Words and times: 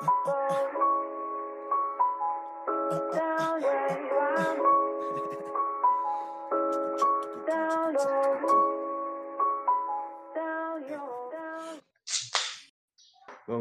Bom 0.00 0.06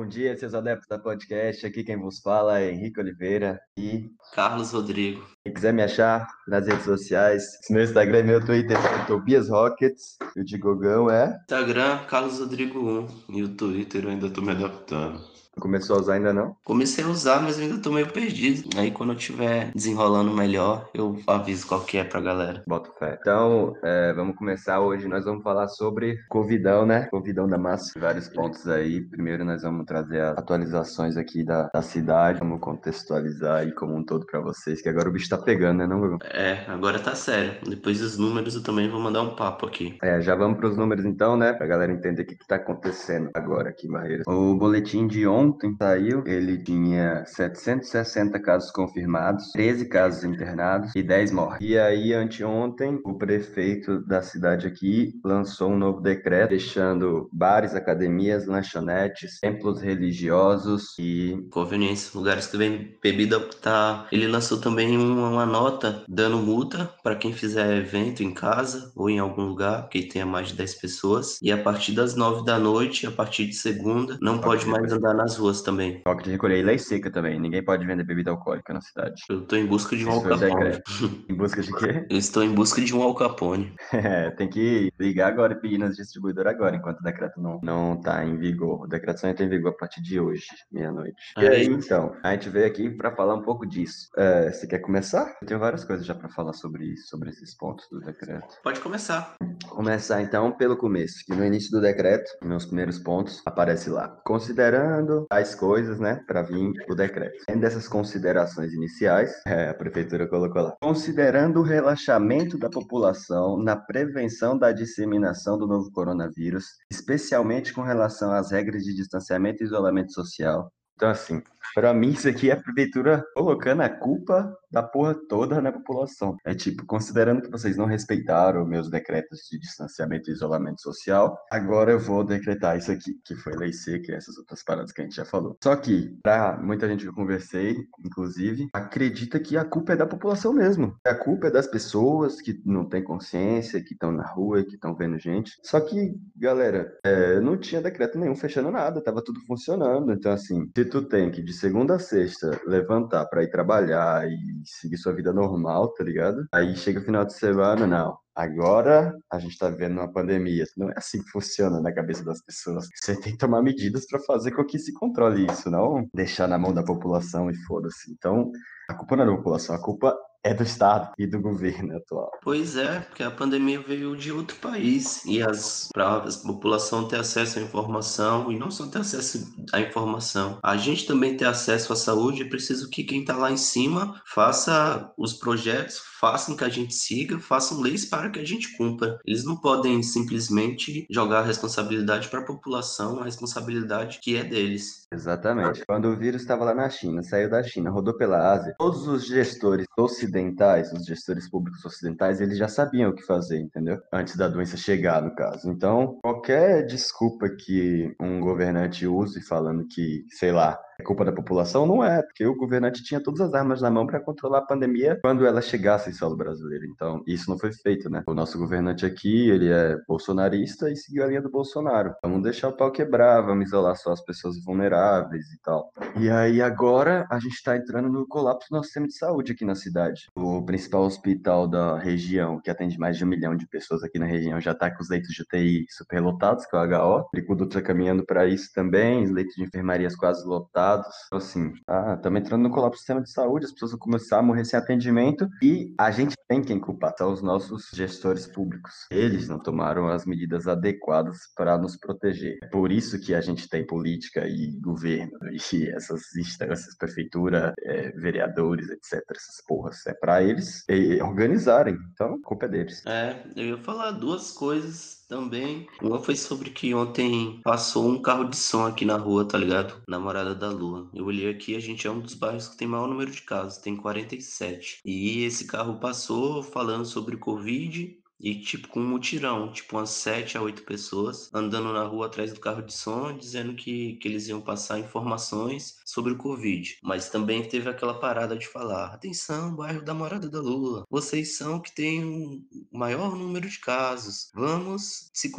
dia, 0.08 0.38
seus 0.38 0.54
adeptos 0.54 0.88
da 0.88 1.00
podcast. 1.00 1.66
Aqui 1.66 1.84
quem 1.84 1.98
vos 1.98 2.20
fala 2.20 2.60
é 2.60 2.72
Henrique 2.72 3.00
Oliveira 3.00 3.60
e 3.76 4.12
Carlos 4.36 4.72
Rodrigo. 4.74 5.26
quem 5.44 5.52
quiser 5.52 5.74
me 5.74 5.82
achar 5.82 6.28
nas 6.48 6.68
redes 6.68 6.86
sociais, 6.86 7.44
meu 7.72 7.84
Instagram 7.84 8.20
e 8.20 8.24
meu 8.24 8.46
Twitter 8.46 8.78
é 8.78 9.06
Tobias 9.06 9.50
Rockets 9.50 10.18
e 10.36 10.42
o 10.42 10.46
de 10.46 10.60
Gogão 10.60 11.10
é. 11.10 11.36
Instagram, 11.42 12.06
Carlos 12.06 12.40
Rodrigo 12.40 12.80
1. 12.80 13.38
E 13.38 13.44
o 13.44 13.56
Twitter 13.56 14.04
eu 14.04 14.12
ainda 14.12 14.30
tô 14.30 14.44
me 14.44 14.52
adaptando. 14.52 15.47
Começou 15.60 15.98
a 15.98 16.00
usar 16.00 16.14
ainda 16.14 16.34
não? 16.34 16.56
Comecei 16.64 17.04
a 17.04 17.08
usar, 17.08 17.42
mas 17.42 17.60
ainda 17.60 17.82
tô 17.82 17.92
meio 17.92 18.08
perdido. 18.08 18.70
Aí 18.78 18.92
quando 18.92 19.14
eu 19.14 19.18
tiver 19.18 19.72
desenrolando 19.74 20.32
melhor, 20.32 20.90
eu 20.94 21.18
aviso 21.28 21.68
qual 21.68 21.82
que 21.82 21.98
é 21.98 22.04
pra 22.04 22.22
galera. 22.22 22.64
Boto 22.68 22.92
fé. 22.98 23.18
Então, 23.20 23.76
é, 23.84 24.14
vamos 24.14 24.36
começar 24.36 24.80
hoje. 24.80 25.08
Nós 25.08 25.26
vamos 25.26 25.44
falar 25.44 25.68
sobre 25.68 26.18
Covidão, 26.30 26.86
né? 26.86 27.08
Covidão 27.10 27.48
da 27.48 27.58
massa. 27.58 28.00
Vários 28.00 28.30
pontos 28.30 28.68
aí. 28.68 29.02
Primeiro, 29.02 29.44
nós 29.44 29.64
vamos 29.64 29.86
trazer 29.86 30.22
as 30.22 30.38
atualizações 30.38 31.18
aqui 31.18 31.44
da, 31.44 31.70
da 31.74 31.82
cidade. 31.82 32.40
Vamos 32.40 32.60
contextualizar 32.60 33.60
aí 33.60 33.72
como 33.72 33.96
um 33.96 34.04
todo 34.04 34.26
pra 34.26 34.40
vocês, 34.40 34.82
que 34.82 34.90
agora 34.90 35.10
o 35.10 35.12
bicho 35.12 35.30
tá 35.30 35.38
pegando, 35.38 35.80
né, 35.80 35.88
não, 35.88 36.00
Gogão? 36.00 36.20
É, 36.24 36.66
agora 36.68 37.00
tá 37.00 37.16
sério. 37.16 37.56
Depois 37.68 38.00
dos 38.00 38.18
números 38.18 38.56
eu 38.56 38.64
também 38.64 38.90
vou 38.90 39.00
mandar 39.00 39.22
um 39.22 39.36
papo 39.36 39.66
aqui. 39.66 39.98
É, 40.02 40.22
já 40.22 40.36
vamos 40.36 40.58
para 40.58 40.70
os 40.70 40.78
números 40.78 41.06
então, 41.06 41.36
né? 41.36 41.54
Pra 41.54 41.68
galera 41.68 41.92
entender 41.92 42.24
o 42.24 42.26
que, 42.26 42.36
que 42.36 42.48
tá 42.48 42.56
acontecendo 42.56 43.30
agora 43.34 43.70
aqui 43.70 43.88
em 43.88 43.92
Barreiras. 43.92 44.28
O 44.28 44.56
boletim 44.56 45.08
de 45.08 45.26
ontem 45.28 45.47
saiu, 45.78 46.24
ele 46.26 46.58
tinha 46.58 47.24
760 47.26 48.40
casos 48.40 48.72
confirmados, 48.72 49.52
13 49.52 49.86
casos 49.86 50.24
internados 50.24 50.92
e 50.96 51.04
10 51.04 51.32
mortes. 51.32 51.68
E 51.68 51.78
aí, 51.78 52.14
anteontem, 52.14 53.00
o 53.04 53.14
prefeito 53.14 54.00
da 54.06 54.22
cidade 54.22 54.68
aqui 54.68 55.20
lançou 55.24 55.72
um 55.72 55.78
novo 55.78 56.02
decreto, 56.02 56.50
deixando 56.50 57.30
bares, 57.32 57.76
academias, 57.76 58.46
lanchonetes, 58.46 59.40
templos 59.40 59.82
religiosos 59.82 60.96
e 61.00 61.38
Conveniência, 61.52 62.12
lugares 62.18 62.48
que 62.48 62.58
vem 62.58 62.96
bebida 63.02 63.40
tá. 63.62 64.08
Ele 64.12 64.28
lançou 64.28 64.60
também 64.60 64.98
uma, 64.98 65.30
uma 65.30 65.46
nota 65.46 66.04
dando 66.08 66.38
multa 66.38 66.92
para 67.04 67.16
quem 67.16 67.34
fizer 67.34 67.78
evento 67.78 68.24
em 68.24 68.34
casa 68.34 68.92
ou 68.96 69.10
em 69.10 69.20
algum 69.20 69.44
lugar 69.44 69.90
que 69.90 70.04
tenha 70.04 70.26
mais 70.26 70.50
de 70.50 70.56
10 70.56 70.76
pessoas. 70.76 71.40
E 71.42 71.52
a 71.52 71.58
partir 71.58 71.94
das 71.94 72.16
9 72.16 72.46
da 72.46 72.60
noite, 72.60 73.08
a 73.08 73.12
partir 73.12 73.46
de 73.48 73.56
segunda, 73.56 74.18
não 74.22 74.40
pode 74.40 74.66
mais 74.66 74.92
andar 74.92 75.14
nas 75.14 75.37
ruas 75.38 75.62
também. 75.62 76.02
toque 76.04 76.24
de 76.24 76.32
recolher 76.32 76.60
e 76.60 76.64
lei 76.64 76.78
seca 76.78 77.10
também. 77.12 77.40
Ninguém 77.40 77.64
pode 77.64 77.86
vender 77.86 78.04
bebida 78.04 78.32
alcoólica 78.32 78.74
na 78.74 78.82
cidade. 78.82 79.22
Eu 79.30 79.46
tô 79.46 79.56
em 79.56 79.66
busca 79.66 79.96
de 79.96 80.06
um 80.06 80.10
Esse 80.10 80.22
foi 80.22 80.30
o 80.32 80.34
Al 80.34 80.40
Capone. 80.40 80.64
decreto. 80.66 80.92
Em 81.30 81.36
busca 81.36 81.62
de 81.62 81.74
quê? 81.76 82.06
Eu 82.10 82.18
estou 82.18 82.44
em 82.44 82.54
busca 82.54 82.82
de 82.82 82.96
um 82.96 83.02
Al 83.02 83.16
Capone. 83.16 83.74
É, 84.08 84.30
tem 84.32 84.48
que 84.50 84.92
ligar 85.00 85.28
agora 85.28 85.54
e 85.54 85.60
pedir 85.60 85.78
nas 85.78 85.96
distribuidoras 85.96 86.54
agora, 86.54 86.76
enquanto 86.76 87.00
o 87.00 87.04
decreto 87.04 87.42
não, 87.42 87.60
não 87.64 88.00
tá 88.00 88.24
em 88.24 88.38
vigor. 88.38 88.84
O 88.84 88.88
decreto 88.88 89.20
só 89.20 89.28
entra 89.28 89.44
em 89.46 89.50
vigor 89.50 89.72
a 89.72 89.78
partir 89.78 90.02
de 90.02 90.20
hoje, 90.20 90.46
meia-noite. 90.72 91.16
E 91.38 91.46
É 91.46 91.50
aí, 91.50 91.62
isso. 91.64 91.72
então, 91.86 92.16
a 92.24 92.32
gente 92.34 92.50
veio 92.50 92.66
aqui 92.68 92.90
para 92.90 93.14
falar 93.16 93.36
um 93.36 93.42
pouco 93.42 93.66
disso. 93.66 94.08
É, 94.18 94.52
você 94.52 94.68
quer 94.68 94.80
começar? 94.80 95.36
Eu 95.42 95.48
tenho 95.48 95.60
várias 95.60 95.84
coisas 95.84 96.06
já 96.06 96.14
para 96.16 96.30
falar 96.30 96.54
sobre 96.54 96.86
isso, 96.86 97.08
sobre 97.10 97.30
esses 97.30 97.56
pontos 97.56 97.86
do 97.92 98.00
decreto. 98.00 98.48
Pode 98.64 98.80
começar. 98.80 99.36
Começar 99.70 100.22
então 100.22 100.52
pelo 100.52 100.78
começo, 100.78 101.26
que 101.26 101.34
no 101.36 101.44
início 101.46 101.72
do 101.72 101.82
decreto, 101.82 102.30
nos 102.44 102.66
primeiros 102.66 103.00
pontos, 103.00 103.42
aparece 103.46 103.90
lá, 103.90 104.08
considerando 104.26 105.27
as 105.30 105.56
coisas, 105.56 106.00
né, 106.00 106.22
para 106.28 106.42
vir 106.42 106.72
o 106.90 106.96
decreto. 106.96 107.44
Dentro 107.48 107.62
dessas 107.62 107.88
considerações 107.88 108.74
iniciais, 108.74 109.34
é, 109.46 109.70
a 109.70 109.74
prefeitura 109.74 110.28
colocou 110.28 110.62
lá, 110.62 110.76
considerando 110.82 111.60
o 111.60 111.64
relaxamento 111.64 112.58
da 112.58 112.70
população 112.70 113.58
na 113.58 113.76
prevenção 113.76 114.58
da 114.58 114.72
disseminação 114.72 115.58
do 115.58 115.68
novo 115.68 115.92
coronavírus, 115.92 116.66
especialmente 116.92 117.74
com 117.74 117.82
relação 117.82 118.32
às 118.32 118.52
regras 118.52 118.84
de 118.84 118.96
distanciamento 118.96 119.64
e 119.64 119.66
isolamento 119.66 120.14
social. 120.14 120.72
Então, 120.98 121.10
assim, 121.10 121.44
para 121.76 121.94
mim, 121.94 122.10
isso 122.10 122.28
aqui 122.28 122.50
é 122.50 122.54
a 122.54 122.62
prefeitura 122.62 123.24
colocando 123.36 123.82
a 123.82 123.90
culpa 123.90 124.52
da 124.72 124.84
porra 124.84 125.16
toda 125.28 125.62
na 125.62 125.72
população. 125.72 126.38
É 126.46 126.54
tipo, 126.54 126.86
considerando 126.86 127.42
que 127.42 127.52
vocês 127.52 127.78
não 127.78 127.86
respeitaram 127.86 128.66
meus 128.66 128.90
decretos 128.90 129.40
de 129.50 129.60
distanciamento 129.60 130.30
e 130.30 130.34
isolamento 130.34 130.82
social, 130.82 131.38
agora 131.52 131.92
eu 131.92 132.00
vou 132.00 132.24
decretar 132.24 132.78
isso 132.78 132.92
aqui, 132.92 133.20
que 133.24 133.36
foi 133.36 133.56
lei 133.56 133.74
seca 133.74 134.12
e 134.12 134.16
essas 134.16 134.38
outras 134.38 134.64
paradas 134.64 134.92
que 134.92 135.02
a 135.02 135.04
gente 135.04 135.16
já 135.16 135.26
falou. 135.26 135.58
Só 135.64 135.76
que, 135.76 136.18
pra 136.22 136.58
muita 136.58 136.88
gente 136.88 137.04
que 137.04 137.10
eu 137.10 137.14
conversei, 137.14 137.76
inclusive, 138.06 138.68
acredita 138.74 139.40
que 139.40 139.58
a 139.58 139.66
culpa 139.66 139.94
é 139.94 139.96
da 139.96 140.06
população 140.06 140.54
mesmo. 140.54 140.96
A 141.06 141.16
culpa 141.16 141.48
é 141.48 141.52
das 141.52 141.68
pessoas 141.68 142.42
que 142.42 142.62
não 142.66 142.88
têm 142.88 143.04
consciência, 143.04 143.82
que 143.84 143.94
estão 143.94 144.12
na 144.12 144.26
rua, 144.26 144.64
que 144.64 144.76
estão 144.76 144.96
vendo 144.96 145.18
gente. 145.18 145.54
Só 145.64 145.80
que, 145.80 146.16
galera, 146.36 146.98
é, 147.04 147.40
não 147.40 147.58
tinha 147.58 147.82
decreto 147.82 148.20
nenhum 148.20 148.36
fechando 148.36 148.72
nada, 148.72 149.04
tava 149.04 149.24
tudo 149.24 149.40
funcionando. 149.42 150.12
Então, 150.12 150.32
assim, 150.32 150.70
se 150.76 150.86
tu 150.86 151.02
tem 151.02 151.32
que 151.32 151.42
de 151.42 151.54
segunda 151.54 151.96
a 151.96 152.00
sexta 152.00 152.60
levantar 152.66 153.26
pra 153.26 153.44
ir 153.44 153.50
trabalhar 153.50 154.28
e 154.30 154.57
seguir 154.66 154.98
sua 154.98 155.14
vida 155.14 155.34
normal, 155.34 155.94
tá 155.94 156.04
ligado? 156.04 156.46
Aí 156.54 156.76
chega 156.76 157.00
o 157.00 157.04
final 157.04 157.26
de 157.26 157.34
semana, 157.34 157.86
não. 157.86 158.18
Agora 158.36 159.18
a 159.32 159.40
gente 159.40 159.58
tá 159.58 159.68
vivendo 159.68 159.94
uma 159.94 160.12
pandemia. 160.12 160.64
Não 160.78 160.90
é 160.90 160.94
assim 160.96 161.24
que 161.24 161.32
funciona 161.32 161.82
na 161.82 161.92
cabeça 161.92 162.24
das 162.24 162.40
pessoas. 162.44 162.88
Você 162.96 163.20
tem 163.20 163.32
que 163.34 163.38
tomar 163.40 163.64
medidas 163.64 164.06
pra 164.06 164.20
fazer 164.20 164.52
com 164.52 164.64
que 164.64 164.78
se 164.78 164.94
controle 164.94 165.48
isso, 165.52 165.72
não 165.72 166.08
deixar 166.14 166.48
na 166.48 166.58
mão 166.58 166.72
da 166.72 166.84
população 166.84 167.50
e 167.50 167.56
foda-se. 167.66 168.12
Então, 168.12 168.52
a 168.90 168.94
culpa 168.94 169.16
não 169.16 169.24
é 169.24 169.28
da 169.28 169.36
população, 169.36 169.76
a 169.76 169.82
culpa 169.82 170.16
é 170.48 170.54
do 170.54 170.64
Estado 170.64 171.12
e 171.18 171.28
do 171.28 171.42
governo 171.42 171.98
atual. 171.98 172.32
Pois 172.42 172.78
é, 172.78 173.02
porque 173.02 173.22
a 173.22 173.30
pandemia 173.30 173.82
veio 173.82 174.16
de 174.16 174.32
outro 174.32 174.56
país 174.58 175.26
e 175.26 175.42
as 175.44 175.90
para 175.94 176.18
a 176.18 176.22
população 176.46 177.08
ter 177.08 177.20
acesso 177.20 177.60
à 177.60 177.62
informação 177.62 178.52
e 178.52 178.58
não 178.58 178.72
só 178.72 178.88
ter 178.88 179.00
acesso 179.00 179.54
à 179.74 179.82
informação, 179.82 180.60
a 180.64 180.78
gente 180.78 181.06
também 181.06 181.36
ter 181.36 181.46
acesso 181.46 181.92
à 181.92 181.96
saúde, 181.96 182.44
é 182.44 182.50
preciso 182.50 182.90
que 182.90 183.04
quem 183.04 183.22
está 183.22 183.36
lá 183.36 183.52
em 183.52 183.58
cima 183.58 184.22
faça 184.26 185.12
os 185.18 185.34
projetos, 185.34 186.02
façam 186.20 186.56
que 186.56 186.64
a 186.64 186.70
gente 186.70 186.94
siga, 186.94 187.40
façam 187.40 187.82
leis 187.82 188.06
para 188.06 188.30
que 188.30 188.40
a 188.40 188.46
gente 188.46 188.76
cumpra. 188.78 189.20
Eles 189.26 189.44
não 189.44 189.58
podem 189.58 190.02
simplesmente 190.02 191.06
jogar 191.10 191.40
a 191.40 191.46
responsabilidade 191.46 192.30
para 192.30 192.40
a 192.40 192.46
população, 192.46 193.20
a 193.20 193.26
responsabilidade 193.26 194.20
que 194.22 194.38
é 194.38 194.44
deles. 194.44 195.08
Exatamente. 195.12 195.86
Quando 195.86 196.06
o 196.06 196.18
vírus 196.18 196.42
estava 196.42 196.64
lá 196.64 196.74
na 196.74 196.90
China, 196.90 197.22
saiu 197.22 197.50
da 197.50 197.64
China, 197.64 197.90
rodou 197.90 198.16
pela 198.16 198.52
Ásia, 198.52 198.76
todos 198.78 199.08
os 199.08 199.26
gestores 199.26 199.87
ocidentais, 199.98 200.94
os 200.94 201.06
gestores 201.06 201.50
públicos 201.50 201.84
ocidentais, 201.84 202.40
eles 202.40 202.58
já 202.58 202.68
sabiam 202.68 203.10
o 203.10 203.16
que 203.16 203.24
fazer, 203.24 203.60
entendeu? 203.60 204.00
Antes 204.14 204.36
da 204.36 204.48
doença 204.48 204.78
chegar, 204.78 205.22
no 205.22 205.34
caso. 205.34 205.70
Então, 205.70 206.20
qualquer 206.22 206.86
desculpa 206.86 207.50
que 207.50 208.16
um 208.20 208.40
governante 208.40 209.08
use 209.08 209.42
falando 209.42 209.88
que, 209.88 210.26
sei 210.30 210.52
lá, 210.52 210.80
é 211.00 211.04
culpa 211.04 211.24
da 211.24 211.32
população, 211.32 211.86
não 211.86 212.04
é, 212.04 212.24
porque 212.24 212.46
o 212.46 212.56
governante 212.56 213.04
tinha 213.04 213.22
todas 213.22 213.42
as 213.42 213.54
armas 213.54 213.82
na 213.82 213.92
mão 213.92 214.08
para 214.08 214.20
controlar 214.20 214.60
a 214.60 214.66
pandemia 214.66 215.20
quando 215.22 215.46
ela 215.46 215.62
chegasse 215.62 216.10
em 216.10 216.14
solo 216.14 216.36
brasileiro. 216.36 216.86
Então, 216.86 217.24
isso 217.28 217.50
não 217.50 217.58
foi 217.58 217.72
feito, 217.72 218.10
né? 218.10 218.24
O 218.28 218.34
nosso 218.34 218.58
governante 218.58 219.06
aqui, 219.06 219.50
ele 219.50 219.70
é 219.70 219.96
bolsonarista 220.08 220.90
e 220.90 220.96
seguiu 220.96 221.24
a 221.24 221.28
linha 221.28 221.42
do 221.42 221.52
Bolsonaro. 221.52 222.16
Vamos 222.24 222.42
deixar 222.42 222.70
o 222.70 222.74
pau 222.74 222.92
quebrar, 222.92 223.42
vamos 223.42 223.68
isolar 223.68 223.96
só 223.96 224.12
as 224.12 224.24
pessoas 224.24 224.64
vulneráveis 224.64 225.46
e 225.52 225.62
tal. 225.62 225.92
E 226.20 226.30
aí 226.30 226.62
agora 226.62 227.28
a 227.30 227.40
gente 227.40 227.54
está 227.54 227.78
entrando 227.78 228.10
no 228.10 228.28
colapso 228.28 228.70
do 228.70 228.76
nosso 228.76 228.86
sistema 228.86 229.08
de 229.08 229.16
saúde 229.16 229.52
aqui 229.52 229.66
na 229.66 229.76
cidade. 229.76 230.28
O 230.36 230.64
principal 230.66 231.04
hospital 231.04 231.68
da 231.68 231.98
região, 232.00 232.60
que 232.60 232.72
atende 232.72 232.98
mais 232.98 233.18
de 233.18 233.24
um 233.24 233.28
milhão 233.28 233.56
de 233.56 233.68
pessoas 233.68 234.04
aqui 234.04 234.18
na 234.18 234.26
região, 234.26 234.60
já 234.60 234.72
está 234.72 234.90
com 234.90 235.02
os 235.02 235.10
leitos 235.10 235.30
de 235.30 235.44
UTI 235.44 235.86
superlotados, 235.90 236.66
que 236.66 236.76
é 236.76 236.80
o 236.80 237.20
HO. 237.20 237.28
Tricudo 237.32 237.66
está 237.66 237.82
caminhando 237.82 238.26
para 238.26 238.48
isso 238.48 238.72
também, 238.74 239.24
os 239.24 239.30
leitos 239.30 239.56
de 239.56 239.64
enfermarias 239.64 240.16
quase 240.16 240.46
lotados. 240.48 240.87
Então, 240.96 241.38
assim, 241.38 241.74
ah, 241.88 242.14
estamos 242.16 242.42
entrando 242.42 242.64
no 242.64 242.70
colapso 242.70 242.98
do 242.98 243.00
sistema 243.00 243.22
de 243.22 243.32
saúde, 243.32 243.66
as 243.66 243.72
pessoas 243.72 243.92
vão 243.92 244.00
começar 244.00 244.40
a 244.40 244.44
morrer 244.44 244.66
sem 244.66 244.80
atendimento 244.80 245.48
e 245.62 245.94
a 245.98 246.12
gente 246.12 246.36
tem 246.48 246.62
quem 246.62 246.80
culpar, 246.80 247.14
são 247.18 247.32
os 247.32 247.42
nossos 247.42 247.90
gestores 247.94 248.48
públicos. 248.48 248.94
Eles 249.12 249.48
não 249.48 249.60
tomaram 249.60 250.08
as 250.08 250.26
medidas 250.26 250.68
adequadas 250.68 251.40
para 251.56 251.78
nos 251.78 251.98
proteger. 251.98 252.58
É 252.64 252.68
por 252.68 252.92
isso 252.92 253.20
que 253.20 253.36
a 253.36 253.42
gente 253.42 253.68
tem 253.68 253.86
política 253.86 254.48
e 254.48 254.72
governo 254.80 255.38
e 255.74 255.90
essas 255.90 256.36
instâncias, 256.36 256.96
prefeitura, 256.98 257.74
é, 257.82 258.12
vereadores, 258.12 258.90
etc. 258.90 259.22
Essas 259.32 259.62
porras. 259.68 260.06
É 260.08 260.14
para 260.14 260.42
eles 260.42 260.84
é, 260.88 261.24
organizarem. 261.24 261.98
Então, 262.14 262.36
a 262.36 262.42
culpa 262.42 262.66
é 262.66 262.70
deles. 262.70 263.06
É, 263.06 263.44
eu 263.56 263.66
ia 263.66 263.78
falar 263.84 264.12
duas 264.12 264.52
coisas 264.52 265.17
também. 265.28 265.88
Uma 266.02 266.20
foi 266.20 266.36
sobre 266.36 266.70
que 266.70 266.94
ontem 266.94 267.60
passou 267.64 268.08
um 268.08 268.22
carro 268.22 268.46
de 268.46 268.56
som 268.56 268.86
aqui 268.86 269.06
na 269.06 269.18
rua, 269.18 269.46
tá 269.48 269.58
ligado? 269.58 270.02
Namorada 270.08 270.56
da 270.56 270.70
Lua. 270.70 271.10
Eu 271.14 271.26
olhei 271.26 271.50
aqui, 271.50 271.76
a 271.76 271.80
gente 271.80 272.08
é 272.08 272.12
um 272.12 272.20
dos 272.20 272.34
bairros 272.34 272.70
que 272.70 272.78
tem 272.78 272.88
maior 272.88 273.08
número 273.08 273.32
de 273.32 273.42
casos, 273.42 273.78
tem 273.78 273.96
47. 273.96 275.00
E 275.06 275.44
esse 275.44 275.66
carro 275.66 276.00
passou 276.00 276.64
falando 276.64 277.06
sobre 277.06 277.38
Covid 277.38 278.18
e 278.40 278.60
tipo 278.60 278.88
com 278.88 279.00
um 279.00 279.08
mutirão, 279.08 279.72
tipo 279.72 279.98
umas 279.98 280.12
sete 280.12 280.58
a 280.58 280.62
oito 280.62 280.84
pessoas 280.84 281.50
andando 281.54 281.92
na 281.92 282.04
rua 282.04 282.28
atrás 282.28 282.54
do 282.54 282.60
carro 282.60 282.82
de 282.82 282.94
som, 282.94 283.36
dizendo 283.36 283.74
que, 283.74 284.16
que 284.18 284.28
eles 284.28 284.48
iam 284.48 284.62
passar 284.62 285.00
informações 285.00 285.98
sobre 286.06 286.34
o 286.34 286.38
Covid. 286.38 286.98
Mas 287.04 287.30
também 287.30 287.68
teve 287.68 287.90
aquela 287.90 288.20
parada 288.20 288.58
de 288.58 288.68
falar: 288.68 289.14
atenção, 289.14 289.76
bairro 289.76 290.04
da 290.04 290.14
Morada 290.14 290.50
da 290.50 290.62
Lua, 290.62 291.06
vocês 291.10 291.58
são 291.58 291.80
que 291.80 291.94
têm 291.94 292.24
um 292.24 292.64
maior 292.92 293.36
número 293.36 293.68
de 293.68 293.80
casos, 293.80 294.50
vamos 294.54 295.30
se, 295.34 295.50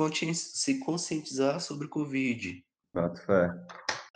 conscientizar 0.78 1.60
sobre 1.60 1.86
o 1.86 1.90
Covid. 1.90 2.62
Fato 2.92 3.20
fé. 3.26 3.50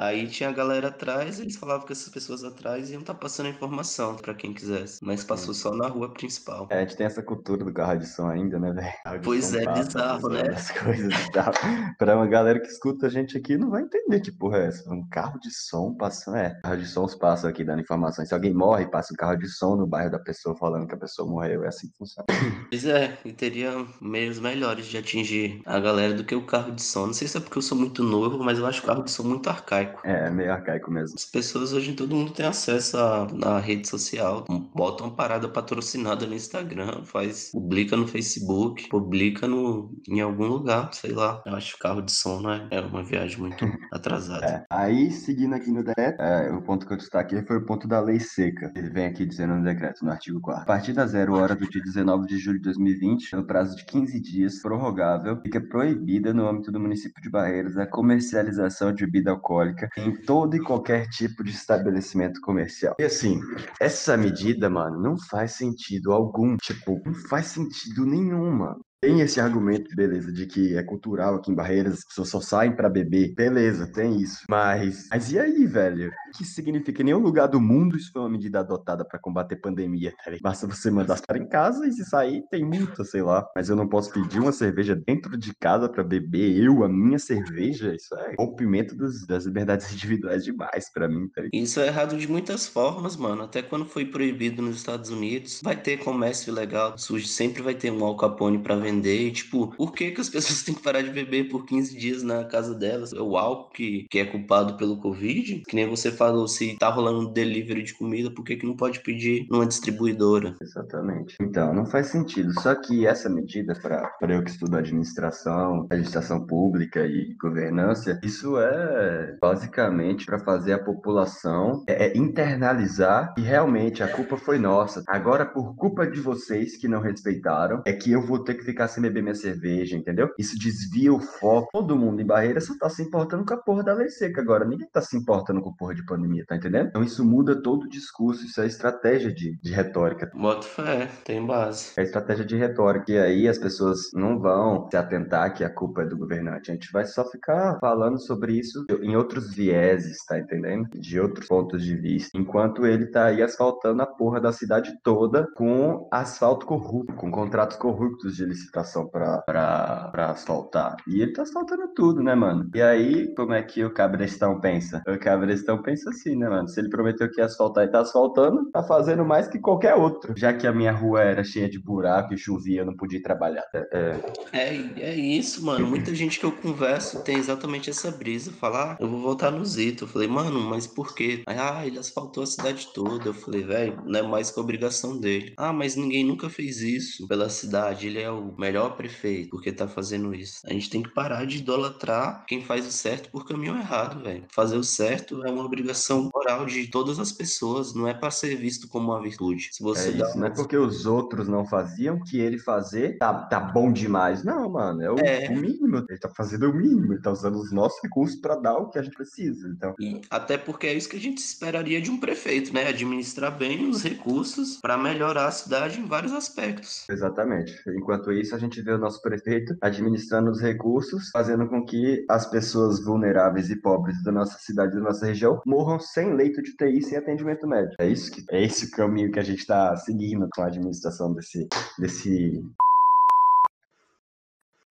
Aí 0.03 0.27
tinha 0.27 0.49
a 0.49 0.53
galera 0.53 0.89
atrás, 0.89 1.39
eles 1.39 1.55
falavam 1.55 1.87
que 1.87 1.93
essas 1.93 2.09
pessoas 2.09 2.43
atrás 2.43 2.91
iam 2.91 3.03
estar 3.03 3.15
tá 3.15 3.21
passando 3.21 3.49
informação 3.49 4.17
para 4.17 4.35
quem 4.35 4.53
quisesse, 4.53 4.99
mas 5.01 5.23
passou 5.23 5.55
só 5.55 5.73
na 5.73 5.87
rua 5.87 6.13
principal. 6.13 6.67
É, 6.71 6.79
a 6.79 6.81
gente 6.81 6.97
tem 6.97 7.07
essa 7.07 7.23
cultura 7.23 7.65
do 7.65 7.73
carro 7.73 8.01
de 8.01 8.09
som 8.09 8.27
ainda, 8.27 8.59
né, 8.59 8.73
velho? 8.73 9.23
Pois 9.23 9.55
é, 9.55 9.65
passa, 9.65 9.85
bizarro, 9.85 10.29
né? 10.29 10.43
As 10.49 10.73
coisas 10.77 11.15
e 11.15 11.31
tal. 11.31 11.53
pra 11.99 12.17
uma 12.17 12.27
galera 12.27 12.59
que 12.59 12.67
escuta 12.67 13.07
a 13.07 13.09
gente 13.09 13.39
aqui, 13.39 13.57
não 13.57 13.71
vai 13.71 13.83
entender 13.83 14.19
que 14.19 14.33
porra 14.33 14.59
é 14.59 14.67
essa. 14.67 14.93
Um 14.93 15.09
carro 15.09 15.39
de 15.39 15.53
som 15.53 15.95
passando, 15.95 16.37
é, 16.37 16.51
carro 16.65 16.79
de 16.79 16.87
som 16.87 17.07
passa 17.17 17.49
aqui 17.49 17.63
dando 17.63 17.83
informações. 17.83 18.27
Se 18.27 18.35
alguém 18.35 18.53
morre, 18.53 18.89
passa 18.89 19.15
um 19.15 19.17
carro 19.17 19.37
de 19.37 19.49
som 19.49 19.77
no 19.77 19.87
bairro 19.87 20.11
da 20.11 20.19
pessoa 20.19 20.57
falando 20.57 20.89
que 20.89 20.95
a 20.97 20.99
pessoa 20.99 21.29
morreu, 21.29 21.63
é 21.63 21.69
assim 21.69 21.89
que 21.89 21.97
funciona. 21.97 22.27
Pois 22.69 22.85
é, 22.87 23.17
e 23.25 23.33
teria 23.33 23.87
meios 24.01 24.41
melhores 24.41 24.87
de 24.87 24.99
atingir 24.99 25.63
a 25.65 25.79
galera 25.79 26.13
do 26.13 26.25
que 26.25 26.35
o 26.35 26.45
carro 26.45 26.73
de 26.73 26.83
som. 26.83 27.07
Não 27.07 27.15
sei 27.15 27.29
se 27.29 27.37
é 27.37 27.41
porque 27.41 27.59
eu 27.59 27.63
sou 27.63 27.79
muito 27.79 28.03
novo, 28.03 28.43
mas 28.43 28.59
eu 28.59 28.67
acho 28.67 28.83
o 28.83 28.87
carro 28.87 29.05
de 29.05 29.11
som 29.13 29.23
muito 29.23 29.49
arcaico 29.49 29.92
arcaico. 29.93 30.01
É, 30.05 30.31
meio 30.31 30.53
arcaico 30.53 30.91
mesmo. 30.91 31.17
As 31.17 31.25
pessoas 31.25 31.73
hoje, 31.73 31.95
todo 31.95 32.15
mundo 32.15 32.33
tem 32.33 32.47
acesso 32.47 32.97
à, 32.97 33.27
à 33.45 33.59
rede 33.59 33.87
social. 33.89 34.45
Bota 34.75 35.05
uma 35.05 35.15
parada 35.15 35.49
patrocinada 35.49 36.27
no 36.27 36.35
Instagram, 36.35 37.05
faz, 37.05 37.51
publica 37.53 37.97
no 37.97 38.07
Facebook, 38.07 38.89
publica 38.89 39.47
no, 39.47 39.95
em 40.09 40.21
algum 40.21 40.47
lugar, 40.47 40.93
sei 40.93 41.13
lá. 41.13 41.43
Eu 41.47 41.55
acho 41.55 41.75
que 41.75 41.81
carro 41.81 42.03
de 42.03 42.13
som 42.13 42.41
não 42.41 42.53
é, 42.53 42.69
é 42.71 42.81
uma 42.81 43.03
viagem 43.03 43.39
muito 43.39 43.65
atrasada. 43.93 44.47
É. 44.47 44.65
Aí, 44.71 45.11
seguindo 45.11 45.55
aqui 45.55 45.71
no 45.71 45.85
decreto, 45.85 46.21
é, 46.21 46.51
o 46.53 46.63
ponto 46.63 46.87
que 46.87 46.93
eu 46.93 46.97
destaquei 46.97 47.43
foi 47.43 47.59
o 47.59 47.67
ponto 47.67 47.87
da 47.87 48.01
lei 48.01 48.21
seca. 48.21 48.73
Ele 48.77 48.91
vem 48.91 49.07
aqui 49.07 49.27
dizendo 49.27 49.55
no 49.55 49.65
decreto, 49.65 50.05
no 50.05 50.11
artigo 50.11 50.41
4 50.41 50.63
A 50.63 50.67
partir 50.67 50.93
da 50.93 51.07
zero 51.07 51.35
hora 51.35 51.55
do 51.55 51.69
dia 51.69 51.83
19 51.83 52.27
de 52.27 52.39
julho 52.39 52.59
de 52.59 52.65
2020, 52.65 53.37
no 53.37 53.47
prazo 53.47 53.77
de 53.77 53.85
15 53.85 54.21
dias, 54.21 54.61
prorrogável, 54.61 55.41
fica 55.41 55.61
proibida 55.61 56.33
no 56.33 56.49
âmbito 56.49 56.71
do 56.71 56.81
município 56.81 57.23
de 57.23 57.31
Barreiras 57.31 57.77
a 57.77 57.87
comercialização 57.87 58.93
de 58.93 59.07
bebida 59.07 59.31
alcoólica 59.31 59.82
em 59.97 60.15
todo 60.23 60.57
e 60.57 60.61
qualquer 60.63 61.09
tipo 61.09 61.43
de 61.43 61.51
estabelecimento 61.51 62.41
comercial. 62.41 62.95
E 62.99 63.05
assim, 63.05 63.41
essa 63.81 64.17
medida, 64.17 64.69
mano, 64.69 65.01
não 65.01 65.17
faz 65.19 65.53
sentido 65.53 66.13
algum. 66.13 66.57
Tipo, 66.57 67.01
não 67.05 67.15
faz 67.15 67.47
sentido 67.47 68.05
nenhum, 68.07 68.51
mano. 68.51 68.81
Tem 69.05 69.21
esse 69.21 69.41
argumento, 69.41 69.97
beleza, 69.97 70.31
de 70.31 70.47
que 70.47 70.77
é 70.77 70.83
cultural 70.85 71.35
aqui 71.35 71.51
em 71.51 71.57
Barreiras, 71.57 71.95
as 71.95 72.05
pessoas 72.05 72.29
só 72.29 72.41
saem 72.41 72.71
para 72.71 72.89
beber. 72.89 73.35
Beleza, 73.35 73.85
tem 73.85 74.21
isso. 74.21 74.45
Mas, 74.49 75.09
mas 75.11 75.33
e 75.33 75.41
aí, 75.41 75.67
velho? 75.67 76.09
O 76.29 76.39
que 76.39 76.45
significa? 76.45 77.03
Em 77.03 77.07
nenhum 77.07 77.19
lugar 77.19 77.49
do 77.49 77.61
mundo 77.61 77.97
isso 77.97 78.13
foi 78.13 78.23
uma 78.23 78.31
medida 78.31 78.61
adotada 78.61 79.05
para 79.05 79.19
combater 79.19 79.57
pandemia, 79.57 80.13
tá 80.13 80.31
ligado? 80.31 80.43
Basta 80.43 80.69
você 80.69 80.89
mandar 80.89 81.21
para 81.21 81.37
em 81.37 81.49
casa 81.49 81.85
e 81.85 81.91
se 81.91 82.05
sair, 82.05 82.45
tem 82.49 82.65
multa, 82.65 83.03
sei 83.03 83.23
lá. 83.23 83.45
Mas 83.57 83.69
eu 83.69 83.75
não 83.75 83.89
posso 83.89 84.13
pedir 84.13 84.39
uma 84.39 84.53
cerveja 84.53 84.95
dentro 84.95 85.37
de 85.37 85.53
casa 85.53 85.89
para 85.89 86.05
beber 86.05 86.57
eu, 86.57 86.85
a 86.85 86.89
minha 86.89 87.19
cerveja. 87.19 87.97
Isso 87.97 88.15
é 88.15 88.37
rompimento 88.39 88.95
dos, 88.95 89.27
das 89.27 89.47
liberdades 89.47 89.93
individuais 89.93 90.45
demais 90.45 90.93
para 90.93 91.09
mim, 91.09 91.27
tá 91.27 91.43
ligado? 91.43 91.61
Isso 91.61 91.81
é 91.81 91.89
errado 91.89 92.17
de 92.17 92.29
muitas 92.29 92.69
formas, 92.69 93.17
mano. 93.17 93.43
Até 93.43 93.63
quando 93.63 93.85
foi 93.85 94.05
proibido 94.05 94.63
nos 94.63 94.77
Estados 94.77 95.11
Unidos, 95.11 95.61
vai 95.61 95.75
ter 95.75 95.97
comércio 95.97 96.53
ilegal, 96.53 96.97
sempre 96.97 97.63
vai 97.63 97.75
ter 97.75 97.91
um 97.91 98.05
Al 98.05 98.17
Capone 98.17 98.61
para 98.61 98.77
vender 98.77 98.92
vender. 98.93 99.29
E, 99.29 99.33
tipo, 99.33 99.69
por 99.69 99.93
que, 99.93 100.11
que 100.11 100.21
as 100.21 100.29
pessoas 100.31 100.63
têm 100.63 100.75
que 100.75 100.83
parar 100.83 101.03
de 101.03 101.11
beber 101.11 101.49
por 101.49 101.65
15 101.65 101.97
dias 101.97 102.23
na 102.23 102.45
casa 102.45 102.75
delas? 102.75 103.13
É 103.13 103.21
o 103.21 103.37
álcool 103.37 103.71
que, 103.71 104.07
que 104.11 104.19
é 104.19 104.25
culpado 104.25 104.77
pelo 104.77 104.99
Covid? 104.99 105.63
Que 105.67 105.77
nem 105.77 105.89
você 105.89 106.11
falou, 106.11 106.47
se 106.47 106.77
tá 106.79 106.89
rolando 106.89 107.33
delivery 107.33 107.83
de 107.83 107.95
comida, 107.95 108.31
por 108.31 108.45
que, 108.45 108.57
que 108.57 108.67
não 108.67 108.77
pode 108.77 109.01
pedir 109.01 109.47
numa 109.51 109.67
distribuidora? 109.67 110.55
Exatamente. 110.61 111.37
Então, 111.41 111.75
não 111.75 111.87
faz 111.87 112.09
sentido. 112.09 112.53
Só 112.61 112.75
que 112.75 113.07
essa 113.07 113.29
medida, 113.29 113.75
para 113.75 114.35
eu 114.35 114.43
que 114.43 114.51
estudo 114.51 114.77
administração, 114.77 115.87
administração 115.91 116.47
pública 116.47 117.07
e 117.07 117.35
governança, 117.41 118.21
isso 118.23 118.59
é 118.59 119.37
basicamente 119.41 120.27
para 120.27 120.39
fazer 120.39 120.73
a 120.75 120.79
população 120.79 121.85
é, 121.87 122.07
é 122.07 122.17
internalizar 122.17 123.35
que 123.35 123.41
realmente 123.41 124.03
a 124.03 124.09
culpa 124.09 124.37
foi 124.37 124.59
nossa. 124.59 125.03
Agora, 125.07 125.47
por 125.47 125.75
culpa 125.77 126.07
de 126.07 126.21
vocês 126.21 126.77
que 126.77 126.89
não 126.89 127.01
respeitaram, 127.01 127.83
é 127.87 127.93
que 127.93 128.13
eu 128.13 128.23
vou 128.23 128.43
ter 128.43 128.55
que 128.55 128.65
ficar 128.65 128.82
ficar 128.83 128.89
sem 128.89 129.03
beber 129.03 129.23
minha 129.23 129.35
cerveja, 129.35 129.97
entendeu? 129.97 130.31
Isso 130.39 130.59
desvia 130.59 131.13
o 131.13 131.21
foco. 131.21 131.69
Todo 131.73 131.97
mundo 131.97 132.21
em 132.21 132.27
barreira 132.27 132.61
só 132.61 132.75
tá 132.79 132.89
se 132.89 133.03
importando 133.03 133.45
com 133.45 133.55
a 133.55 133.57
porra 133.57 133.83
da 133.83 133.95
lei 133.95 134.09
seca 134.09 134.41
agora. 134.41 134.65
Ninguém 134.65 134.89
tá 134.89 135.01
se 135.01 135.17
importando 135.17 135.61
com 135.61 135.71
a 135.71 135.75
porra 135.75 135.95
de 135.95 136.05
pandemia, 136.05 136.45
tá 136.47 136.57
entendendo? 136.57 136.89
Então 136.89 137.03
isso 137.03 137.25
muda 137.25 137.61
todo 137.61 137.85
o 137.85 137.89
discurso, 137.89 138.45
isso 138.45 138.61
é 138.61 138.67
estratégia 138.67 139.33
de, 139.33 139.57
de 139.61 139.73
retórica. 139.73 140.31
Bota 140.35 140.67
fé, 140.67 141.09
tem 141.25 141.45
base. 141.45 141.93
É 141.97 142.03
estratégia 142.03 142.45
de 142.45 142.57
retórica. 142.57 143.11
E 143.11 143.19
aí 143.19 143.49
as 143.49 143.59
pessoas 143.59 144.11
não 144.15 144.39
vão 144.39 144.89
se 144.91 144.97
atentar 144.97 145.55
que 145.55 145.65
a 145.65 145.71
culpa 145.71 146.03
é 146.03 146.07
do 146.07 146.17
governante. 146.17 146.71
A 146.71 146.75
gente 146.75 146.91
vai 146.93 147.05
só 147.05 147.25
ficar 147.25 147.79
falando 147.81 148.19
sobre 148.19 148.59
isso 148.59 148.85
em 149.03 149.17
outros 149.17 149.55
vieses, 149.55 150.25
tá 150.27 150.39
entendendo? 150.39 150.89
De 150.95 151.21
outros 151.21 151.47
pontos 151.47 151.85
de 151.85 151.97
vista. 151.97 152.37
Enquanto 152.37 152.87
ele 152.87 153.07
tá 153.07 153.27
aí 153.27 153.43
asfaltando 153.43 154.03
a 154.03 154.07
porra 154.07 154.41
da 154.41 154.53
cidade 154.53 154.93
toda 155.03 155.47
com 155.55 156.09
asfalto 156.11 156.67
corrupto, 156.67 157.15
com 157.15 157.31
contratos 157.31 157.77
corruptos 157.77 158.37
de 158.37 158.45
licitação 158.45 158.72
licitação 158.73 159.07
para 159.07 160.11
asfaltar. 160.31 160.97
E 161.07 161.21
ele 161.21 161.33
tá 161.33 161.43
asfaltando 161.43 161.89
tudo, 161.95 162.23
né, 162.23 162.35
mano? 162.35 162.69
E 162.75 162.81
aí, 162.81 163.35
como 163.35 163.53
é 163.53 163.63
que 163.63 163.85
o 163.85 163.93
Cabrestão 163.93 164.59
pensa? 164.59 165.03
O 165.07 165.19
Cabrestão 165.19 165.83
pensa 165.83 166.09
assim, 166.11 166.37
né, 166.37 166.49
mano? 166.49 166.69
Se 166.69 166.81
ele 166.81 166.89
prometeu 166.89 167.31
que 167.31 167.41
ia 167.41 167.45
asfaltar 167.45 167.85
e 167.85 167.91
tá 167.91 168.01
asfaltando, 168.01 168.71
tá 168.71 168.83
fazendo 168.83 169.25
mais 169.25 169.47
que 169.47 169.59
qualquer 169.59 169.95
outro. 169.95 170.33
Já 170.37 170.53
que 170.53 170.67
a 170.67 170.73
minha 170.73 170.93
rua 170.93 171.23
era 171.23 171.45
cheia 171.45 171.69
de 171.69 171.79
buraco 171.79 172.33
e 172.33 172.39
chovia, 172.39 172.81
eu 172.81 172.87
não 172.87 172.97
podia 172.97 173.23
trabalhar. 173.23 173.65
É, 173.75 174.17
é... 174.53 175.01
é, 175.01 175.15
isso, 175.15 175.65
mano. 175.65 175.87
Muita 175.87 176.15
gente 176.15 176.41
que 176.41 176.47
eu 176.47 176.53
converso 176.53 177.23
tem 177.23 177.37
exatamente 177.37 177.91
essa 177.91 178.11
brisa. 178.11 178.51
Falar, 178.53 178.93
ah, 178.93 178.97
eu 179.01 179.09
vou 179.09 179.21
voltar 179.21 179.51
no 179.51 179.65
Zito. 179.65 180.05
Eu 180.05 180.09
falei, 180.09 180.29
mano, 180.29 180.61
mas 180.61 180.87
por 180.87 181.15
quê? 181.15 181.43
Aí, 181.47 181.57
ah, 181.59 181.87
ele 181.87 181.99
asfaltou 181.99 182.43
a 182.43 182.47
cidade 182.47 182.89
toda. 182.95 183.29
Eu 183.29 183.35
falei, 183.35 183.63
velho, 183.63 184.03
não 184.07 184.21
é 184.21 184.23
mais 184.23 184.51
que 184.51 184.59
a 184.59 184.63
obrigação 184.63 185.19
dele. 185.19 185.53
Ah, 185.57 185.73
mas 185.73 185.97
ninguém 185.97 186.25
nunca 186.25 186.49
fez 186.49 186.81
isso 186.81 187.27
pela 187.29 187.49
cidade. 187.49 188.07
Ele 188.07 188.21
é 188.21 188.31
o 188.31 188.53
melhor 188.63 188.97
prefeito 188.97 189.51
porque 189.51 189.73
tá 189.73 189.89
fazendo 189.89 190.35
isso. 190.35 190.61
A 190.65 190.73
gente 190.73 190.89
tem 190.89 191.03
que 191.03 191.11
parar 191.11 191.45
de 191.45 191.59
idolatrar 191.59 192.45
quem 192.47 192.65
faz 192.65 192.87
o 192.87 192.93
certo 192.93 193.29
por 193.31 193.47
caminho 193.47 193.77
errado, 193.77 194.23
velho. 194.23 194.45
Fazer 194.49 194.77
o 194.77 194.85
certo 194.85 195.45
é 195.45 195.51
uma 195.51 195.65
obrigação 195.65 196.31
moral 196.35 196.65
de 196.65 196.87
todas 196.87 197.19
as 197.19 197.33
pessoas, 197.33 197.95
não 197.95 198.07
é 198.07 198.15
para 198.15 198.31
ser 198.31 198.57
visto 198.57 198.89
como 198.89 199.11
uma 199.11 199.21
virtude. 199.21 199.71
Se 199.73 199.83
você 199.83 200.11
é 200.11 200.13
dá 200.13 200.27
isso, 200.27 200.37
uma... 200.37 200.41
não 200.41 200.47
é 200.47 200.51
porque 200.51 200.77
os 200.77 201.07
outros 201.07 201.49
não 201.49 201.67
faziam 201.67 202.21
que 202.21 202.39
ele 202.39 202.59
fazer 202.59 203.19
tá, 203.19 203.33
tá 203.35 203.61
bom 203.61 203.93
demais. 203.93 204.45
Não, 204.45 204.71
mano, 204.71 205.03
é 205.03 205.11
o, 205.11 205.19
é 205.19 205.49
o, 205.49 205.57
mínimo. 205.57 206.05
Ele 206.09 206.19
tá 206.19 206.29
fazendo 206.29 206.71
o 206.71 206.75
mínimo, 206.75 207.13
ele 207.13 207.23
tá 207.23 207.31
usando 207.31 207.57
os 207.57 207.73
nossos 207.73 208.01
recursos 208.03 208.41
para 208.41 208.57
dar 208.57 208.77
o 208.77 208.89
que 208.89 208.99
a 208.99 209.03
gente 209.03 209.17
precisa. 209.17 209.69
Então... 209.69 209.95
E 209.99 210.21
até 210.31 210.57
porque 210.57 210.87
é 210.87 210.95
isso 210.95 211.09
que 211.09 211.17
a 211.17 211.21
gente 211.21 211.39
esperaria 211.39 212.01
de 212.01 212.11
um 212.11 212.19
prefeito, 212.19 212.73
né? 212.73 212.89
Administrar 212.89 213.57
bem 213.57 213.89
os 213.89 214.03
recursos 214.03 214.77
para 214.77 214.97
melhorar 214.97 215.47
a 215.47 215.51
cidade 215.51 216.01
em 216.01 216.07
vários 216.07 216.33
aspectos. 216.33 217.09
Exatamente. 217.09 217.81
Enquanto 217.89 218.33
isso, 218.33 218.42
a 218.51 218.59
gente 218.59 218.81
vê 218.81 218.93
o 218.93 218.99
nosso 218.99 219.21
prefeito 219.21 219.77
administrando 219.81 220.51
os 220.51 220.61
recursos, 220.61 221.29
fazendo 221.31 221.69
com 221.69 221.85
que 221.85 222.25
as 222.29 222.49
pessoas 222.51 223.05
vulneráveis 223.05 223.71
e 223.71 223.77
pobres 223.77 224.23
da 224.25 224.33
nossa 224.33 224.59
cidade, 224.59 224.95
da 224.95 225.01
nossa 225.01 225.27
região, 225.27 225.61
morram 225.67 226.01
sem 226.01 226.35
leito 226.35 226.63
de 226.63 226.71
UTI, 226.71 227.03
sem 227.03 227.19
atendimento 227.19 227.67
médico. 227.67 227.97
É 228.01 228.09
isso 228.09 228.33
que 228.33 228.43
é 228.51 228.65
esse 228.65 228.87
o 228.87 228.91
caminho 228.91 229.31
que 229.31 229.39
a 229.39 229.45
gente 229.45 229.61
está 229.61 229.95
seguindo 229.97 230.49
com 230.55 230.63
a 230.63 230.67
administração 230.67 231.33
desse 231.35 231.69
desse 231.99 232.65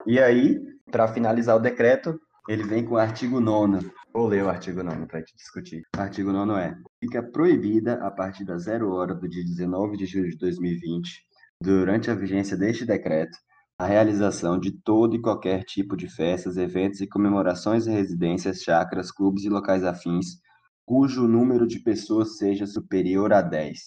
e 0.05 0.19
aí, 0.19 0.59
para 0.91 1.07
finalizar 1.07 1.55
o 1.55 1.59
decreto, 1.59 2.19
ele 2.47 2.63
vem 2.63 2.83
com 2.83 2.95
o 2.95 2.97
artigo 2.97 3.39
9 3.39 3.91
Vou 4.13 4.27
ler 4.27 4.43
o 4.43 4.49
artigo 4.49 4.83
9 4.83 5.05
para 5.05 5.23
te 5.23 5.33
discutir. 5.37 5.83
O 5.95 6.01
artigo 6.01 6.33
9 6.33 6.59
é: 6.59 6.75
fica 6.99 7.23
proibida 7.23 7.93
a 8.05 8.11
partir 8.11 8.43
da 8.43 8.57
zero 8.57 8.91
hora 8.91 9.15
do 9.15 9.27
dia 9.27 9.43
19 9.43 9.95
de 9.95 10.05
julho 10.05 10.29
de 10.29 10.37
2020, 10.37 11.23
durante 11.61 12.09
a 12.09 12.15
vigência 12.15 12.57
deste 12.57 12.85
decreto, 12.85 13.37
a 13.77 13.85
realização 13.85 14.59
de 14.59 14.71
todo 14.83 15.15
e 15.15 15.21
qualquer 15.21 15.63
tipo 15.63 15.95
de 15.95 16.09
festas, 16.09 16.57
eventos 16.57 17.01
e 17.01 17.07
comemorações 17.07 17.87
em 17.87 17.91
residências, 17.91 18.61
chácaras, 18.61 19.11
clubes 19.11 19.43
e 19.43 19.49
locais 19.49 19.83
afins, 19.83 20.39
cujo 20.85 21.27
número 21.27 21.67
de 21.67 21.79
pessoas 21.79 22.37
seja 22.37 22.65
superior 22.65 23.31
a 23.31 23.41
10. 23.41 23.79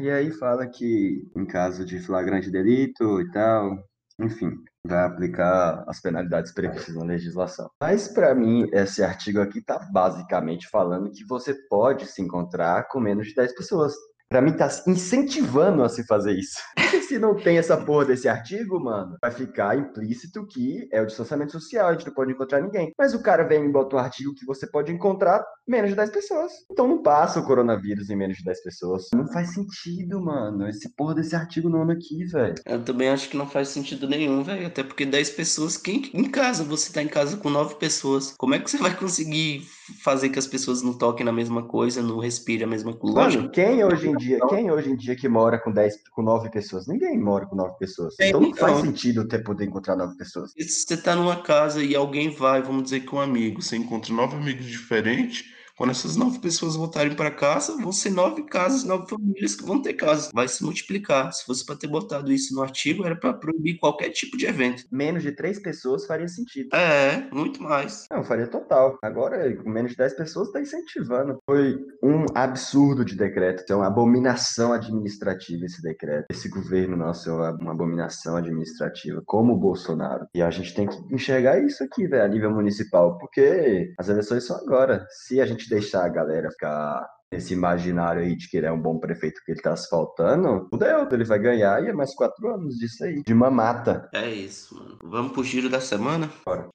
E 0.00 0.10
aí 0.10 0.30
fala 0.30 0.66
que, 0.66 1.22
em 1.36 1.46
caso 1.46 1.84
de 1.84 1.98
flagrante 1.98 2.50
delito 2.50 3.20
e 3.20 3.30
tal, 3.30 3.78
enfim, 4.20 4.50
vai 4.86 5.04
aplicar 5.04 5.84
as 5.86 6.00
penalidades 6.00 6.52
previstas 6.52 6.94
na 6.94 7.04
legislação. 7.04 7.70
Mas, 7.80 8.08
para 8.08 8.34
mim, 8.34 8.68
esse 8.72 9.02
artigo 9.02 9.40
aqui 9.40 9.58
está 9.60 9.78
basicamente 9.92 10.68
falando 10.68 11.10
que 11.10 11.24
você 11.24 11.54
pode 11.68 12.06
se 12.06 12.22
encontrar 12.22 12.88
com 12.88 13.00
menos 13.00 13.28
de 13.28 13.34
10 13.34 13.54
pessoas. 13.54 13.94
Pra 14.28 14.42
mim 14.42 14.52
tá 14.52 14.68
incentivando 14.88 15.84
a 15.84 15.88
se 15.88 16.04
fazer 16.04 16.32
isso. 16.32 16.58
se 17.06 17.18
não 17.18 17.34
tem 17.34 17.58
essa 17.58 17.76
porra 17.76 18.06
desse 18.06 18.28
artigo, 18.28 18.80
mano, 18.80 19.16
vai 19.20 19.30
ficar 19.30 19.78
implícito 19.78 20.46
que 20.46 20.88
é 20.92 21.00
o 21.00 21.06
distanciamento 21.06 21.52
social, 21.52 21.88
a 21.88 21.92
gente 21.92 22.06
não 22.06 22.14
pode 22.14 22.32
encontrar 22.32 22.60
ninguém. 22.60 22.92
Mas 22.98 23.14
o 23.14 23.22
cara 23.22 23.44
vem 23.44 23.64
e 23.64 23.72
bota 23.72 23.96
um 23.96 23.98
artigo 23.98 24.34
que 24.34 24.44
você 24.44 24.66
pode 24.66 24.92
encontrar 24.92 25.44
menos 25.66 25.90
de 25.90 25.96
10 25.96 26.10
pessoas. 26.10 26.52
Então 26.70 26.86
não 26.86 27.02
passa 27.02 27.40
o 27.40 27.44
coronavírus 27.44 28.10
em 28.10 28.16
menos 28.16 28.38
de 28.38 28.44
10 28.44 28.62
pessoas. 28.62 29.08
Não 29.14 29.26
faz 29.28 29.54
sentido, 29.54 30.20
mano. 30.20 30.68
Esse 30.68 30.88
porra 30.90 31.14
desse 31.14 31.34
artigo 31.34 31.68
nono 31.68 31.92
aqui, 31.92 32.24
velho. 32.24 32.54
Eu 32.64 32.82
também 32.82 33.08
acho 33.08 33.28
que 33.28 33.36
não 33.36 33.48
faz 33.48 33.68
sentido 33.68 34.08
nenhum, 34.08 34.42
velho. 34.42 34.66
Até 34.66 34.82
porque 34.82 35.04
10 35.04 35.30
pessoas, 35.30 35.76
quem 35.76 36.10
em 36.14 36.30
casa, 36.30 36.64
você 36.64 36.92
tá 36.92 37.02
em 37.02 37.08
casa 37.08 37.36
com 37.36 37.50
9 37.50 37.76
pessoas. 37.76 38.34
Como 38.38 38.54
é 38.54 38.58
que 38.58 38.70
você 38.70 38.78
vai 38.78 38.94
conseguir 38.94 39.66
fazer 40.02 40.28
que 40.28 40.38
as 40.38 40.46
pessoas 40.46 40.82
não 40.82 40.96
toquem 40.96 41.24
na 41.24 41.32
mesma 41.32 41.62
coisa, 41.66 42.02
não 42.02 42.18
respirem 42.18 42.64
a 42.64 42.70
mesma 42.70 42.94
coisa? 42.94 43.16
Mano, 43.16 43.50
quem 43.50 43.84
hoje 43.84 44.08
em 44.08 44.16
dia, 44.16 44.38
quem 44.48 44.70
hoje 44.70 44.90
em 44.90 44.96
dia 44.96 45.16
que 45.16 45.28
mora 45.28 45.58
com 45.58 45.72
10, 45.72 46.08
com 46.10 46.22
9 46.22 46.50
pessoas? 46.50 46.75
Ninguém 46.86 47.18
mora 47.18 47.46
com 47.46 47.56
9 47.56 47.78
pessoas. 47.78 48.14
É, 48.18 48.28
então 48.28 48.40
não 48.40 48.48
então, 48.48 48.68
faz 48.68 48.80
sentido 48.80 49.22
até 49.22 49.38
poder 49.38 49.64
encontrar 49.64 49.96
9 49.96 50.16
pessoas. 50.16 50.52
Se 50.52 50.68
você 50.68 50.96
tá 50.96 51.14
numa 51.14 51.36
casa 51.42 51.82
e 51.82 51.94
alguém 51.94 52.30
vai, 52.30 52.60
vamos 52.60 52.84
dizer 52.84 53.00
que 53.00 53.14
um 53.14 53.20
amigo, 53.20 53.62
você 53.62 53.76
encontra 53.76 54.12
nove 54.12 54.36
amigos 54.36 54.66
diferentes, 54.66 55.44
quando 55.76 55.90
essas 55.90 56.16
nove 56.16 56.38
pessoas 56.38 56.74
voltarem 56.74 57.14
para 57.14 57.30
casa, 57.30 57.76
vão 57.76 57.92
ser 57.92 58.10
nove 58.10 58.42
casas, 58.44 58.82
nove 58.82 59.08
famílias 59.08 59.54
que 59.54 59.64
vão 59.64 59.80
ter 59.80 59.92
casa. 59.92 60.30
Vai 60.32 60.48
se 60.48 60.64
multiplicar. 60.64 61.32
Se 61.32 61.44
fosse 61.44 61.64
para 61.64 61.76
ter 61.76 61.86
botado 61.86 62.32
isso 62.32 62.54
no 62.54 62.62
artigo, 62.62 63.04
era 63.04 63.14
para 63.14 63.34
proibir 63.34 63.78
qualquer 63.78 64.08
tipo 64.10 64.36
de 64.38 64.46
evento. 64.46 64.84
Menos 64.90 65.22
de 65.22 65.32
três 65.32 65.58
pessoas 65.60 66.06
faria 66.06 66.28
sentido. 66.28 66.74
É, 66.74 67.28
muito 67.30 67.62
mais. 67.62 68.06
Não, 68.10 68.24
faria 68.24 68.46
total. 68.46 68.98
Agora, 69.02 69.54
com 69.56 69.68
menos 69.68 69.90
de 69.90 69.96
dez 69.98 70.14
pessoas, 70.14 70.48
está 70.48 70.60
incentivando. 70.60 71.38
Foi 71.44 71.76
um 72.02 72.24
absurdo 72.34 73.04
de 73.04 73.14
decreto. 73.14 73.70
É 73.70 73.76
uma 73.76 73.88
abominação 73.88 74.72
administrativa 74.72 75.66
esse 75.66 75.82
decreto. 75.82 76.26
Esse 76.30 76.48
governo 76.48 76.96
nosso 76.96 77.28
é 77.28 77.50
uma 77.50 77.72
abominação 77.72 78.36
administrativa, 78.36 79.22
como 79.26 79.52
o 79.52 79.58
Bolsonaro. 79.58 80.26
E 80.34 80.40
a 80.40 80.50
gente 80.50 80.74
tem 80.74 80.86
que 80.86 80.96
enxergar 81.14 81.62
isso 81.62 81.84
aqui, 81.84 82.06
velho, 82.06 82.24
a 82.24 82.28
nível 82.28 82.50
municipal, 82.50 83.18
porque 83.18 83.92
as 83.98 84.08
eleições 84.08 84.44
são 84.44 84.56
agora. 84.56 85.06
Se 85.10 85.38
a 85.38 85.44
gente 85.44 85.65
gente 85.66 85.70
deixar 85.70 86.04
a 86.04 86.08
galera 86.08 86.50
ficar 86.50 87.06
nesse 87.32 87.52
imaginário 87.52 88.22
aí 88.22 88.36
de 88.36 88.48
que 88.48 88.56
ele 88.56 88.66
é 88.66 88.72
um 88.72 88.80
bom 88.80 88.98
prefeito 88.98 89.40
que 89.44 89.52
ele 89.52 89.60
tá 89.60 89.72
asfaltando, 89.72 90.68
Deus, 90.72 91.12
ele 91.12 91.24
vai 91.24 91.38
ganhar 91.38 91.82
e 91.82 91.88
é 91.88 91.92
mais 91.92 92.14
quatro 92.14 92.54
anos 92.54 92.76
disso 92.76 93.04
aí, 93.04 93.22
de 93.22 93.34
mamata. 93.34 94.08
É 94.14 94.30
isso, 94.30 94.76
mano. 94.76 94.98
Vamos 95.02 95.32
pro 95.32 95.42
giro 95.42 95.68
da 95.68 95.80
semana? 95.80 96.30
Bora. 96.44 96.68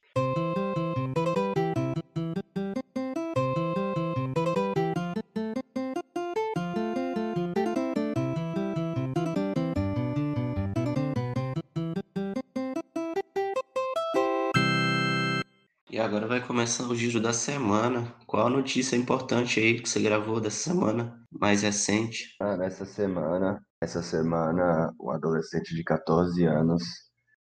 Vai 16.32 16.40
começar 16.40 16.88
o 16.88 16.96
giro 16.96 17.20
da 17.20 17.34
semana. 17.34 18.16
Qual 18.26 18.48
a 18.48 18.50
notícia 18.50 18.96
importante 18.96 19.60
aí 19.60 19.82
que 19.82 19.90
você 19.90 20.02
gravou 20.02 20.40
dessa 20.40 20.70
semana 20.70 21.22
mais 21.30 21.62
recente? 21.62 22.38
Ah, 22.40 22.56
nessa 22.56 22.86
semana, 22.86 23.62
essa 23.82 24.02
semana, 24.02 24.94
o 24.98 25.12
adolescente 25.12 25.76
de 25.76 25.84
14 25.84 26.46
anos 26.46 26.84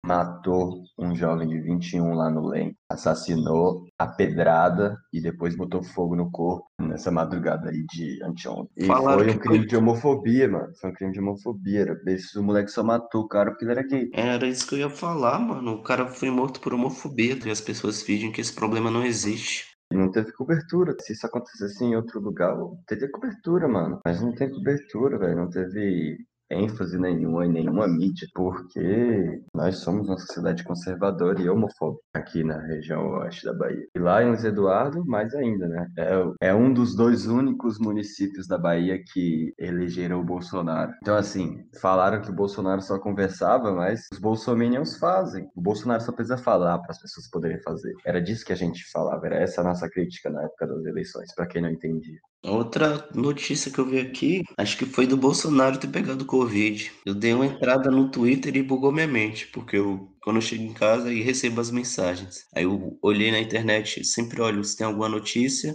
matou 0.07 0.85
um 0.97 1.13
jovem 1.13 1.49
de 1.49 1.61
21 1.61 2.15
lá 2.15 2.31
no 2.31 2.47
Lem, 2.47 2.73
assassinou 2.89 3.85
a 3.99 4.07
pedrada 4.07 4.97
e 5.13 5.21
depois 5.21 5.57
botou 5.57 5.83
fogo 5.83 6.15
no 6.15 6.31
corpo 6.31 6.67
nessa 6.81 7.11
madrugada 7.11 7.71
aí 7.71 7.85
de 7.87 8.23
anteontem. 8.23 8.71
E 8.77 8.87
Falaram 8.87 9.25
foi 9.25 9.31
um 9.33 9.39
crime 9.39 9.59
foi... 9.59 9.67
de 9.67 9.77
homofobia, 9.77 10.49
mano. 10.49 10.73
Foi 10.81 10.91
um 10.91 10.95
crime 10.95 11.13
de 11.13 11.21
homofobia. 11.21 12.01
Esse 12.07 12.39
moleque 12.39 12.71
só 12.71 12.85
matou 12.85 13.23
o 13.23 13.29
cara 13.29 13.51
porque 13.51 13.65
ele 13.65 13.73
era 13.73 13.83
gay. 13.83 14.11
Era 14.15 14.47
isso 14.47 14.67
que 14.69 14.77
eu 14.77 14.79
ia 14.79 14.91
falar, 14.91 15.39
mano. 15.41 15.73
O 15.73 15.83
cara 15.83 16.07
foi 16.07 16.31
morto 16.31 16.61
por 16.61 16.73
homofobia 16.73 17.37
e 17.45 17.51
as 17.51 17.61
pessoas 17.61 18.03
fingem 18.03 18.31
que 18.31 18.41
esse 18.41 18.55
problema 18.55 18.91
não 18.91 19.05
existe. 19.05 19.67
Não 19.93 20.11
teve 20.11 20.33
cobertura. 20.33 20.95
Se 21.01 21.13
isso 21.13 21.27
acontecesse 21.27 21.83
em 21.83 21.97
outro 21.97 22.21
lugar, 22.21 22.55
teria 22.87 23.11
cobertura, 23.11 23.67
mano. 23.67 24.01
Mas 24.05 24.21
não 24.21 24.35
tem 24.35 24.51
cobertura, 24.51 25.19
velho. 25.19 25.37
Não 25.37 25.51
teve 25.51 26.19
ênfase 26.51 26.99
nenhuma 26.99 27.47
em 27.47 27.53
nenhuma 27.53 27.87
mídia, 27.87 28.27
porque 28.35 29.43
nós 29.55 29.79
somos 29.79 30.09
uma 30.09 30.19
sociedade 30.19 30.65
conservadora 30.65 31.41
e 31.41 31.49
homofóbica 31.49 32.03
aqui 32.15 32.43
na 32.45 32.61
região 32.61 33.07
oeste 33.19 33.45
da 33.45 33.55
Bahia. 33.55 33.87
E 33.95 33.99
lá 33.99 34.23
em 34.23 34.39
Eduardo, 34.45 35.05
mais 35.07 35.35
ainda, 35.35 35.69
né? 35.69 35.87
É, 35.99 36.49
é 36.49 36.55
um 36.55 36.73
dos 36.73 36.95
dois 36.95 37.27
únicos 37.27 37.79
municípios 37.79 38.47
da 38.47 38.57
Bahia 38.57 38.99
que 39.13 39.53
elegeram 39.59 40.21
o 40.21 40.25
Bolsonaro. 40.25 40.93
Então, 41.03 41.17
assim, 41.17 41.59
falaram 41.81 42.21
que 42.21 42.31
o 42.31 42.35
Bolsonaro 42.35 42.81
só 42.81 42.99
conversava, 42.99 43.73
mas 43.73 44.07
os 44.13 44.19
bolsominions 44.19 44.97
fazem. 44.99 45.49
O 45.57 45.61
Bolsonaro 45.61 46.03
só 46.03 46.13
precisa 46.13 46.39
falar 46.39 46.79
para 46.79 46.93
as 46.93 47.01
pessoas 47.01 47.29
poderem 47.31 47.61
fazer. 47.63 47.93
Era 48.07 48.21
disso 48.21 48.45
que 48.45 48.53
a 48.53 48.57
gente 48.57 48.89
falava, 48.91 49.27
era 49.27 49.37
essa 49.37 49.61
a 49.61 49.65
nossa 49.65 49.89
crítica 49.89 50.31
na 50.31 50.43
época 50.45 50.67
das 50.67 50.85
eleições, 50.85 51.35
para 51.35 51.47
quem 51.47 51.63
não 51.63 51.71
entendia. 51.71 52.19
Outra 52.45 53.09
notícia 53.15 53.71
que 53.71 53.79
eu 53.79 53.85
vi 53.87 53.99
aqui, 53.99 54.45
acho 54.57 54.79
que 54.79 54.87
foi 54.87 55.07
do 55.07 55.17
Bolsonaro 55.17 55.79
ter 55.79 55.89
pegado 55.89 56.25
Covid. 56.25 56.91
Eu 57.05 57.15
dei 57.15 57.35
uma 57.35 57.47
entrada 57.47 57.91
no 57.91 58.11
Twitter 58.11 58.57
e 58.57 58.63
bugou 58.63 58.93
minha 58.93 59.09
mente, 59.09 59.49
porque 59.49 59.77
eu, 59.77 60.09
quando 60.23 60.37
eu 60.37 60.43
chego 60.43 60.63
em 60.63 60.73
casa 60.73 61.13
e 61.13 61.21
recebo 61.21 61.61
as 61.61 61.71
mensagens. 61.71 62.47
Aí 62.55 62.63
eu 62.63 62.97
olhei 63.03 63.33
na 63.33 63.41
internet, 63.41 64.05
sempre 64.05 64.41
olho 64.41 64.63
se 64.63 64.77
tem 64.77 64.87
alguma 64.87 65.09
notícia. 65.09 65.75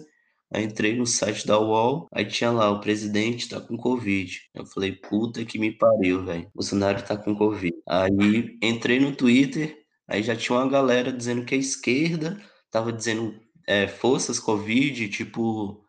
Aí 0.53 0.63
entrei 0.65 0.95
no 0.95 1.05
site 1.05 1.47
da 1.47 1.59
UOL, 1.59 2.07
aí 2.13 2.25
tinha 2.25 2.51
lá, 2.51 2.69
o 2.69 2.79
presidente 2.79 3.49
tá 3.49 3.59
com 3.59 3.75
Covid. 3.75 4.39
Eu 4.53 4.65
falei, 4.67 4.91
puta 4.93 5.43
que 5.43 5.57
me 5.57 5.71
pariu, 5.75 6.23
velho. 6.23 6.47
Bolsonaro 6.53 7.01
tá 7.03 7.17
com 7.17 7.35
Covid. 7.35 7.73
Aí 7.89 8.57
entrei 8.61 8.99
no 8.99 9.15
Twitter, 9.15 9.83
aí 10.07 10.21
já 10.21 10.35
tinha 10.35 10.57
uma 10.57 10.69
galera 10.69 11.11
dizendo 11.11 11.43
que 11.43 11.55
a 11.55 11.57
esquerda 11.57 12.39
tava 12.71 12.93
dizendo 12.93 13.35
é, 13.67 13.87
forças 13.87 14.39
Covid, 14.39 15.09
tipo, 15.09 15.83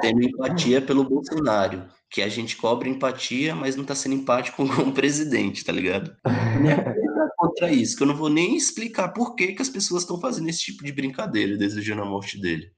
tendo 0.00 0.22
empatia 0.22 0.80
pelo 0.80 1.04
Bolsonaro, 1.04 1.86
que 2.10 2.22
a 2.22 2.28
gente 2.28 2.56
cobra 2.56 2.88
empatia, 2.88 3.54
mas 3.54 3.76
não 3.76 3.84
tá 3.84 3.94
sendo 3.94 4.14
empático 4.14 4.66
com 4.68 4.82
o 4.82 4.92
presidente, 4.92 5.64
tá 5.64 5.72
ligado? 5.72 6.16
contra 7.38 7.70
isso, 7.70 7.96
que 7.96 8.02
eu 8.02 8.06
não 8.06 8.16
vou 8.16 8.28
nem 8.28 8.56
explicar 8.56 9.08
por 9.08 9.34
que, 9.34 9.52
que 9.52 9.62
as 9.62 9.68
pessoas 9.68 10.02
estão 10.02 10.20
fazendo 10.20 10.48
esse 10.48 10.60
tipo 10.60 10.84
de 10.84 10.92
brincadeira, 10.92 11.56
desejando 11.56 12.02
a 12.02 12.04
morte 12.04 12.40
dele. 12.40 12.70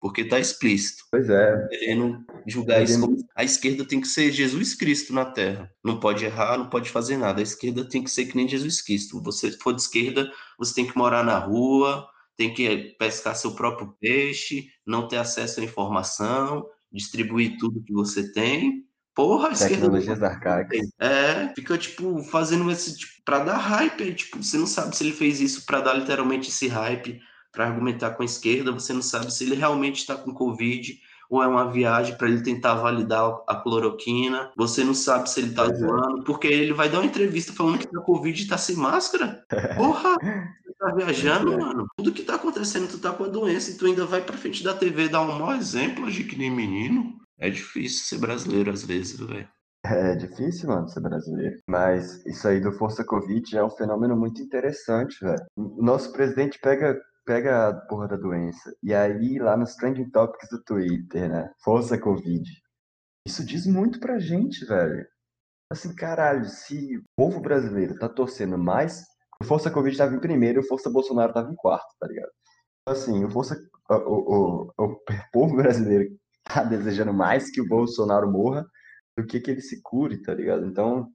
Porque 0.00 0.24
tá 0.24 0.38
explícito. 0.38 1.04
Pois 1.10 1.28
é. 1.28 1.66
Querendo 1.68 2.24
julgar 2.46 2.82
isso 2.82 3.00
como 3.00 3.16
a 3.34 3.44
esquerda 3.44 3.84
tem 3.84 4.00
que 4.00 4.06
ser 4.06 4.30
Jesus 4.30 4.74
Cristo 4.74 5.12
na 5.12 5.24
Terra. 5.24 5.70
Não 5.82 5.98
pode 5.98 6.24
errar, 6.24 6.58
não 6.58 6.68
pode 6.68 6.90
fazer 6.90 7.16
nada. 7.16 7.40
A 7.40 7.42
esquerda 7.42 7.88
tem 7.88 8.02
que 8.04 8.10
ser 8.10 8.26
que 8.26 8.36
nem 8.36 8.48
Jesus 8.48 8.82
Cristo. 8.82 9.22
Você 9.22 9.52
for 9.52 9.74
de 9.74 9.80
esquerda, 9.80 10.30
você 10.58 10.74
tem 10.74 10.86
que 10.86 10.96
morar 10.96 11.24
na 11.24 11.38
rua, 11.38 12.06
tem 12.36 12.52
que 12.52 12.94
pescar 12.98 13.34
seu 13.34 13.54
próprio 13.54 13.96
peixe, 14.00 14.68
não 14.86 15.08
ter 15.08 15.16
acesso 15.16 15.60
à 15.60 15.64
informação, 15.64 16.66
distribuir 16.92 17.56
tudo 17.58 17.82
que 17.82 17.92
você 17.92 18.32
tem. 18.32 18.84
Porra, 19.14 19.54
Tecnologias 19.56 20.22
arcaicas. 20.22 20.90
É, 21.00 21.48
fica, 21.54 21.78
tipo, 21.78 22.22
fazendo 22.24 22.70
esse, 22.70 22.98
tipo, 22.98 23.12
pra 23.24 23.38
dar 23.38 23.56
hype, 23.56 24.14
tipo, 24.14 24.42
você 24.42 24.58
não 24.58 24.66
sabe 24.66 24.94
se 24.94 25.02
ele 25.02 25.12
fez 25.12 25.40
isso 25.40 25.64
para 25.64 25.80
dar 25.80 25.94
literalmente 25.94 26.50
esse 26.50 26.68
hype, 26.68 27.18
para 27.50 27.66
argumentar 27.66 28.10
com 28.10 28.22
a 28.22 28.26
esquerda, 28.26 28.72
você 28.72 28.92
não 28.92 29.00
sabe 29.00 29.32
se 29.32 29.44
ele 29.44 29.54
realmente 29.54 30.00
está 30.00 30.14
com 30.14 30.34
Covid, 30.34 31.00
ou 31.30 31.42
é 31.42 31.46
uma 31.46 31.72
viagem 31.72 32.16
para 32.16 32.28
ele 32.28 32.42
tentar 32.42 32.74
validar 32.74 33.42
a 33.48 33.56
cloroquina. 33.56 34.52
Você 34.54 34.84
não 34.84 34.94
sabe 34.94 35.30
se 35.30 35.40
ele 35.40 35.54
tá 35.54 35.64
pois 35.64 35.82
é. 35.82 35.86
zoando, 35.86 36.20
é. 36.20 36.24
porque 36.24 36.46
ele 36.46 36.74
vai 36.74 36.90
dar 36.90 36.98
uma 36.98 37.06
entrevista 37.06 37.54
falando 37.54 37.78
que 37.78 37.90
tá 37.90 38.00
Covid 38.00 38.42
e 38.42 38.46
tá 38.46 38.58
sem 38.58 38.76
máscara. 38.76 39.44
Porra! 39.76 40.16
Tá 40.78 40.94
viajando, 40.94 41.52
é. 41.52 41.56
mano. 41.56 41.86
Tudo 41.96 42.12
que 42.12 42.22
tá 42.22 42.34
acontecendo, 42.34 42.88
tu 42.88 42.98
tá 42.98 43.12
com 43.12 43.24
a 43.24 43.28
doença 43.28 43.70
e 43.70 43.76
tu 43.76 43.86
ainda 43.86 44.04
vai 44.04 44.22
pra 44.22 44.36
frente 44.36 44.62
da 44.62 44.74
TV 44.74 45.08
dar 45.08 45.22
um 45.22 45.38
mau 45.38 45.54
exemplo 45.54 46.10
de 46.10 46.24
que 46.24 46.36
nem 46.36 46.50
menino. 46.50 47.18
É 47.38 47.50
difícil 47.50 48.04
ser 48.04 48.18
brasileiro 48.18 48.70
às 48.70 48.84
vezes, 48.84 49.18
velho. 49.18 49.48
É 49.84 50.16
difícil, 50.16 50.68
mano, 50.68 50.88
ser 50.88 51.00
brasileiro. 51.00 51.56
Mas 51.68 52.24
isso 52.26 52.48
aí 52.48 52.60
do 52.60 52.72
Força 52.72 53.04
Covid 53.04 53.56
é 53.56 53.64
um 53.64 53.70
fenômeno 53.70 54.16
muito 54.16 54.42
interessante, 54.42 55.16
velho. 55.20 55.44
Nosso 55.56 56.12
presidente 56.12 56.58
pega 56.60 57.00
pega 57.26 57.68
a 57.68 57.74
porra 57.74 58.08
da 58.08 58.16
doença. 58.16 58.74
E 58.82 58.94
aí, 58.94 59.38
lá 59.38 59.56
nos 59.56 59.74
trending 59.74 60.08
topics 60.10 60.48
do 60.48 60.62
Twitter, 60.62 61.28
né? 61.28 61.50
Força 61.62 61.98
Covid. 61.98 62.48
Isso 63.26 63.44
diz 63.44 63.66
muito 63.66 63.98
pra 63.98 64.20
gente, 64.20 64.64
velho. 64.64 65.04
Assim, 65.70 65.92
caralho, 65.94 66.44
se 66.44 66.96
o 66.96 67.02
povo 67.16 67.40
brasileiro 67.40 67.98
tá 67.98 68.08
torcendo 68.08 68.56
mais, 68.56 69.04
o 69.40 69.44
Força 69.44 69.70
Covid 69.70 69.96
tava 69.96 70.14
em 70.14 70.20
primeiro 70.20 70.60
o 70.60 70.64
Força 70.64 70.90
Bolsonaro 70.90 71.32
tava 71.32 71.50
em 71.50 71.56
quarto, 71.56 71.94
tá 72.00 72.06
ligado? 72.06 72.30
Assim, 72.86 73.24
o 73.24 73.30
Força. 73.30 73.56
O, 73.88 73.94
o, 73.94 74.72
o, 74.78 74.84
o 74.84 75.00
povo 75.32 75.56
brasileiro 75.56 76.16
tá 76.44 76.62
desejando 76.62 77.12
mais 77.12 77.50
que 77.50 77.60
o 77.60 77.68
Bolsonaro 77.68 78.30
morra 78.30 78.66
do 79.16 79.26
que 79.26 79.40
que 79.40 79.50
ele 79.50 79.60
se 79.60 79.80
cure, 79.82 80.22
tá 80.22 80.34
ligado? 80.34 80.66
Então, 80.66 81.08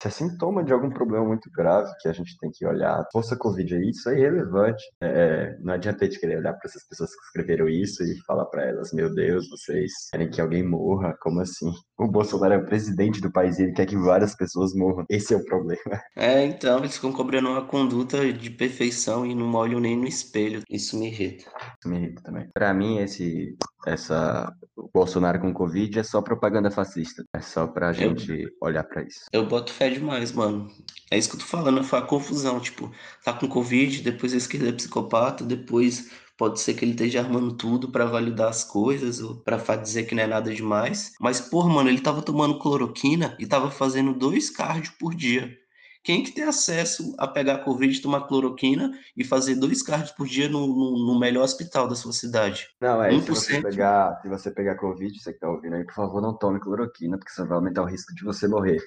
Isso 0.00 0.08
é 0.08 0.10
sintoma 0.10 0.64
de 0.64 0.72
algum 0.72 0.88
problema 0.88 1.26
muito 1.26 1.50
grave 1.50 1.92
que 2.00 2.08
a 2.08 2.12
gente 2.12 2.34
tem 2.38 2.50
que 2.50 2.66
olhar. 2.66 3.04
Força 3.12 3.36
Covid 3.36 3.74
aí, 3.74 3.90
isso 3.90 4.08
é 4.08 4.18
irrelevante. 4.18 4.82
É, 5.02 5.58
não 5.60 5.74
adianta 5.74 6.04
a 6.04 6.08
gente 6.08 6.18
querer 6.18 6.38
olhar 6.38 6.54
para 6.54 6.66
essas 6.66 6.86
pessoas 6.88 7.10
que 7.10 7.22
escreveram 7.26 7.68
isso 7.68 8.02
e 8.02 8.18
falar 8.26 8.46
para 8.46 8.64
elas: 8.64 8.94
meu 8.94 9.14
Deus, 9.14 9.46
vocês 9.50 9.92
querem 10.10 10.30
que 10.30 10.40
alguém 10.40 10.66
morra? 10.66 11.14
Como 11.20 11.40
assim? 11.40 11.70
O 11.98 12.08
Bolsonaro 12.08 12.54
é 12.54 12.56
o 12.56 12.64
presidente 12.64 13.20
do 13.20 13.30
país 13.30 13.58
e 13.58 13.64
ele 13.64 13.72
quer 13.72 13.84
que 13.84 13.96
várias 13.96 14.34
pessoas 14.34 14.74
morram. 14.74 15.04
Esse 15.10 15.34
é 15.34 15.36
o 15.36 15.44
problema. 15.44 15.80
É, 16.16 16.44
então, 16.44 16.78
eles 16.78 16.96
ficam 16.96 17.12
cobrando 17.12 17.48
uma 17.48 17.64
conduta 17.64 18.30
de 18.32 18.50
perfeição 18.50 19.24
e 19.24 19.34
não 19.34 19.54
olham 19.54 19.80
nem 19.80 19.96
no 19.96 20.06
espelho. 20.06 20.62
Isso 20.68 20.98
me 20.98 21.06
irrita. 21.06 21.44
Isso 21.78 21.88
me 21.88 21.96
irrita 21.96 22.22
também. 22.22 22.48
Para 22.52 22.74
mim, 22.74 22.98
esse, 22.98 23.56
essa, 23.86 24.52
o 24.80 24.90
Bolsonaro 24.92 25.40
com 25.40 25.52
Covid 25.52 25.98
é 25.98 26.02
só 26.02 26.20
propaganda 26.22 26.70
fascista. 26.70 27.24
É 27.34 27.40
só 27.40 27.66
pra 27.66 27.92
gente 27.92 28.30
eu, 28.30 28.50
olhar 28.60 28.84
para 28.84 29.02
isso. 29.02 29.26
Eu 29.32 29.46
boto 29.46 29.72
fé 29.72 29.90
demais, 29.90 30.32
mano. 30.32 30.70
É 31.10 31.18
isso 31.18 31.28
que 31.28 31.36
eu 31.36 31.40
tô 31.40 31.46
falando, 31.46 31.84
foi 31.84 31.98
a 31.98 32.02
confusão. 32.02 32.58
Tipo, 32.60 32.90
tá 33.24 33.32
com 33.32 33.48
Covid, 33.48 34.02
depois 34.02 34.32
a 34.32 34.36
esquerda 34.36 34.68
é 34.68 34.72
psicopata, 34.72 35.44
depois 35.44 36.10
Pode 36.40 36.58
ser 36.58 36.72
que 36.72 36.86
ele 36.86 36.92
esteja 36.92 37.20
armando 37.20 37.52
tudo 37.52 37.90
para 37.90 38.06
validar 38.06 38.48
as 38.48 38.64
coisas, 38.64 39.20
ou 39.20 39.34
para 39.34 39.76
dizer 39.76 40.04
que 40.04 40.14
não 40.14 40.22
é 40.22 40.26
nada 40.26 40.54
demais. 40.54 41.12
Mas, 41.20 41.38
pô, 41.38 41.62
mano, 41.64 41.90
ele 41.90 42.00
tava 42.00 42.22
tomando 42.22 42.58
cloroquina 42.58 43.36
e 43.38 43.44
tava 43.44 43.70
fazendo 43.70 44.14
dois 44.14 44.48
cardio 44.48 44.94
por 44.98 45.14
dia. 45.14 45.59
Quem 46.02 46.22
que 46.22 46.32
tem 46.32 46.44
acesso 46.44 47.14
a 47.18 47.28
pegar 47.28 47.58
Covid, 47.58 48.00
tomar 48.00 48.26
cloroquina 48.26 48.90
e 49.16 49.22
fazer 49.22 49.54
dois 49.54 49.82
cards 49.82 50.12
por 50.12 50.26
dia 50.26 50.48
no, 50.48 50.66
no, 50.66 51.06
no, 51.06 51.18
melhor 51.18 51.44
hospital 51.44 51.86
da 51.86 51.94
sua 51.94 52.12
cidade? 52.12 52.68
Não, 52.80 53.02
é, 53.02 53.10
1%. 53.10 53.20
se 53.22 53.28
você, 53.30 53.62
pegar, 53.62 54.20
se 54.22 54.28
você 54.28 54.50
pegar 54.50 54.76
Covid, 54.76 55.18
você 55.18 55.32
que 55.32 55.38
tá 55.38 55.50
ouvindo 55.50 55.76
aí, 55.76 55.84
por 55.84 55.94
favor, 55.94 56.22
não 56.22 56.36
tome 56.36 56.58
cloroquina, 56.58 57.18
porque 57.18 57.30
isso 57.30 57.46
vai 57.46 57.56
aumentar 57.56 57.82
o 57.82 57.86
risco 57.86 58.14
de 58.14 58.24
você 58.24 58.48
morrer. 58.48 58.80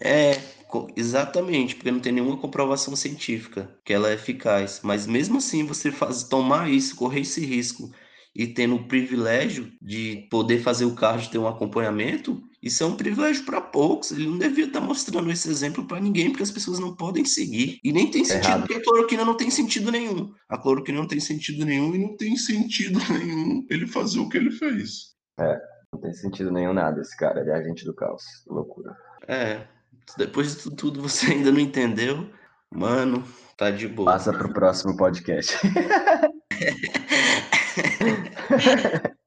É, 0.00 0.32
exatamente, 0.96 1.74
porque 1.74 1.90
não 1.90 2.00
tem 2.00 2.12
nenhuma 2.12 2.38
comprovação 2.38 2.96
científica 2.96 3.68
que 3.84 3.92
ela 3.92 4.08
é 4.08 4.14
eficaz. 4.14 4.80
Mas 4.82 5.06
mesmo 5.06 5.36
assim, 5.36 5.66
você 5.66 5.92
faz, 5.92 6.22
tomar 6.24 6.70
isso, 6.70 6.96
correr 6.96 7.20
esse 7.20 7.44
risco 7.44 7.90
e 8.34 8.46
tendo 8.46 8.76
o 8.76 8.88
privilégio 8.88 9.70
de 9.80 10.26
poder 10.30 10.60
fazer 10.60 10.84
o 10.84 10.94
cardio 10.94 11.30
ter 11.30 11.38
um 11.38 11.46
acompanhamento, 11.46 12.42
isso 12.62 12.82
é 12.82 12.86
um 12.86 12.96
privilégio 12.96 13.44
para 13.44 13.60
poucos. 13.60 14.12
Ele 14.12 14.26
não 14.26 14.38
devia 14.38 14.66
estar 14.66 14.80
tá 14.80 14.86
mostrando 14.86 15.30
esse 15.30 15.50
exemplo 15.50 15.84
para 15.84 16.00
ninguém, 16.00 16.30
porque 16.30 16.42
as 16.42 16.50
pessoas 16.50 16.78
não 16.78 16.94
podem 16.94 17.24
seguir. 17.24 17.78
E 17.82 17.92
nem 17.92 18.10
tem 18.10 18.24
sentido, 18.24 18.46
Errado. 18.46 18.60
porque 18.60 18.74
a 18.74 18.82
cloroquina 18.82 19.24
não 19.24 19.36
tem 19.36 19.50
sentido 19.50 19.90
nenhum. 19.90 20.32
A 20.48 20.56
cloroquina 20.56 20.98
não 20.98 21.06
tem 21.06 21.20
sentido 21.20 21.66
nenhum 21.66 21.94
e 21.94 21.98
não 21.98 22.16
tem 22.16 22.36
sentido 22.36 22.98
nenhum 23.12 23.66
ele 23.68 23.86
fazer 23.86 24.20
o 24.20 24.28
que 24.28 24.38
ele 24.38 24.52
fez. 24.52 25.12
É, 25.38 25.58
não 25.92 26.00
tem 26.00 26.14
sentido 26.14 26.50
nenhum 26.50 26.72
nada 26.72 27.00
esse 27.00 27.16
cara, 27.16 27.40
ele 27.40 27.50
é 27.50 27.54
agente 27.54 27.84
do 27.84 27.94
caos. 27.94 28.22
Loucura. 28.46 28.96
É, 29.28 29.66
depois 30.16 30.62
de 30.62 30.74
tudo 30.74 31.02
você 31.02 31.32
ainda 31.32 31.50
não 31.50 31.60
entendeu, 31.60 32.30
mano, 32.70 33.24
tá 33.58 33.70
de 33.70 33.88
boa. 33.88 34.12
Passa 34.12 34.32
pro 34.32 34.52
próximo 34.52 34.96
podcast. 34.96 35.58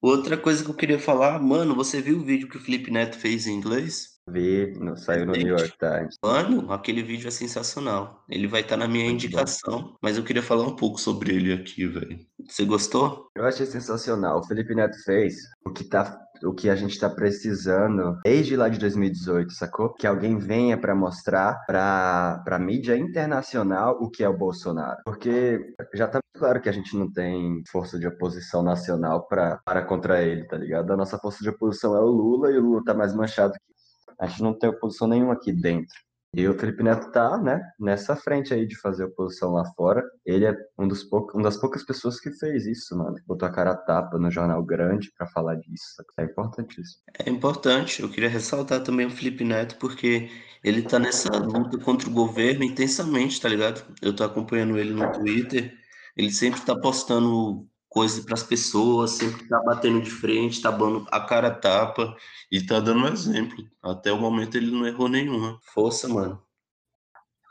Outra 0.00 0.36
coisa 0.36 0.64
que 0.64 0.70
eu 0.70 0.74
queria 0.76 0.98
falar, 0.98 1.40
mano, 1.40 1.74
você 1.74 2.00
viu 2.00 2.18
o 2.18 2.24
vídeo 2.24 2.48
que 2.48 2.56
o 2.56 2.60
Felipe 2.60 2.90
Neto 2.90 3.18
fez 3.18 3.46
em 3.46 3.54
inglês? 3.54 4.15
Vi, 4.28 4.74
não 4.80 4.96
saiu 4.96 5.24
no 5.24 5.32
New 5.32 5.46
York 5.48 5.78
Times. 5.78 6.16
Mano, 6.22 6.72
aquele 6.72 7.02
vídeo 7.02 7.28
é 7.28 7.30
sensacional. 7.30 8.24
Ele 8.28 8.48
vai 8.48 8.62
estar 8.62 8.76
tá 8.76 8.78
na 8.78 8.88
minha 8.88 9.04
Muito 9.04 9.24
indicação, 9.24 9.82
bom. 9.82 9.96
mas 10.02 10.16
eu 10.16 10.24
queria 10.24 10.42
falar 10.42 10.64
um 10.64 10.74
pouco 10.74 11.00
sobre 11.00 11.34
ele 11.34 11.52
aqui, 11.52 11.86
velho. 11.86 12.18
Você 12.48 12.64
gostou? 12.64 13.30
Eu 13.36 13.44
achei 13.44 13.66
sensacional. 13.66 14.40
O 14.40 14.46
Felipe 14.46 14.74
Neto 14.74 14.96
fez 15.04 15.36
o 15.64 15.72
que 15.72 15.84
tá 15.84 16.20
o 16.44 16.52
que 16.52 16.68
a 16.68 16.76
gente 16.76 16.92
está 16.92 17.08
precisando 17.08 18.18
desde 18.22 18.56
lá 18.56 18.68
de 18.68 18.78
2018, 18.78 19.52
sacou? 19.52 19.94
Que 19.94 20.06
alguém 20.06 20.36
venha 20.36 20.76
para 20.76 20.94
mostrar 20.94 21.64
para 21.66 22.42
a 22.46 22.58
mídia 22.58 22.96
internacional 22.96 23.96
o 24.00 24.10
que 24.10 24.22
é 24.22 24.28
o 24.28 24.36
Bolsonaro. 24.36 25.00
Porque 25.04 25.74
já 25.94 26.06
tá 26.06 26.18
claro 26.36 26.60
que 26.60 26.68
a 26.68 26.72
gente 26.72 26.96
não 26.96 27.10
tem 27.10 27.62
força 27.70 27.98
de 27.98 28.06
oposição 28.06 28.62
nacional 28.62 29.26
para 29.26 29.82
contra 29.86 30.22
ele, 30.22 30.46
tá 30.46 30.56
ligado? 30.56 30.92
A 30.92 30.96
nossa 30.96 31.18
força 31.18 31.42
de 31.42 31.48
oposição 31.48 31.96
é 31.96 32.00
o 32.00 32.08
Lula 32.08 32.50
e 32.50 32.58
o 32.58 32.62
Lula 32.62 32.84
tá 32.84 32.92
mais 32.92 33.14
manchado 33.14 33.54
que 33.54 33.75
a 34.18 34.26
gente 34.26 34.42
não 34.42 34.54
tem 34.54 34.70
oposição 34.70 35.08
nenhuma 35.08 35.34
aqui 35.34 35.52
dentro. 35.52 35.96
E 36.36 36.46
o 36.46 36.58
Felipe 36.58 36.82
Neto 36.82 37.10
tá, 37.12 37.38
né, 37.38 37.62
nessa 37.80 38.14
frente 38.14 38.52
aí 38.52 38.66
de 38.66 38.76
fazer 38.76 39.04
oposição 39.04 39.52
lá 39.52 39.64
fora. 39.74 40.04
Ele 40.24 40.44
é 40.44 40.54
um 40.78 40.86
dos 40.86 41.02
poucos, 41.02 41.34
uma 41.34 41.44
das 41.44 41.56
poucas 41.56 41.82
pessoas 41.82 42.20
que 42.20 42.30
fez 42.30 42.66
isso, 42.66 42.94
mano. 42.94 43.16
Botou 43.26 43.48
a 43.48 43.50
cara 43.50 43.70
a 43.70 43.76
tapa 43.76 44.18
no 44.18 44.30
jornal 44.30 44.62
grande 44.62 45.10
para 45.16 45.26
falar 45.26 45.54
disso. 45.54 46.04
É 46.18 46.24
importantíssimo. 46.24 47.02
É 47.24 47.30
importante. 47.30 48.02
Eu 48.02 48.10
queria 48.10 48.28
ressaltar 48.28 48.82
também 48.82 49.06
o 49.06 49.10
Felipe 49.10 49.44
Neto 49.44 49.76
porque 49.78 50.28
ele 50.62 50.82
tá 50.82 50.98
nessa 50.98 51.34
luta 51.38 51.78
contra 51.78 52.06
o 52.06 52.12
governo 52.12 52.64
intensamente, 52.64 53.40
tá 53.40 53.48
ligado? 53.48 53.82
Eu 54.02 54.14
tô 54.14 54.22
acompanhando 54.22 54.76
ele 54.76 54.92
no 54.92 55.10
Twitter. 55.12 55.72
Ele 56.14 56.30
sempre 56.30 56.60
tá 56.60 56.78
postando 56.78 57.66
coisas 57.96 58.22
para 58.22 58.34
as 58.34 58.42
pessoas, 58.42 59.12
sempre 59.12 59.48
tá 59.48 59.58
batendo 59.64 60.02
de 60.02 60.10
frente, 60.10 60.60
tá 60.60 60.70
dando 60.70 61.06
a 61.10 61.18
cara 61.18 61.50
tapa 61.50 62.14
e 62.52 62.60
tá 62.60 62.78
dando 62.78 63.08
exemplo. 63.08 63.64
Até 63.82 64.12
o 64.12 64.18
momento 64.18 64.54
ele 64.54 64.70
não 64.70 64.86
errou 64.86 65.08
nenhuma. 65.08 65.58
Força, 65.72 66.06
mano. 66.06 66.42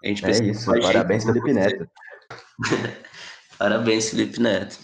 A 0.03 0.07
gente 0.07 0.23
é 0.23 0.29
isso, 0.29 0.69
parabéns, 0.83 1.23
Felipe 1.23 1.51
Neto. 1.51 1.89
parabéns, 3.57 4.11
Felipe 4.11 4.39
Neto. 4.39 4.77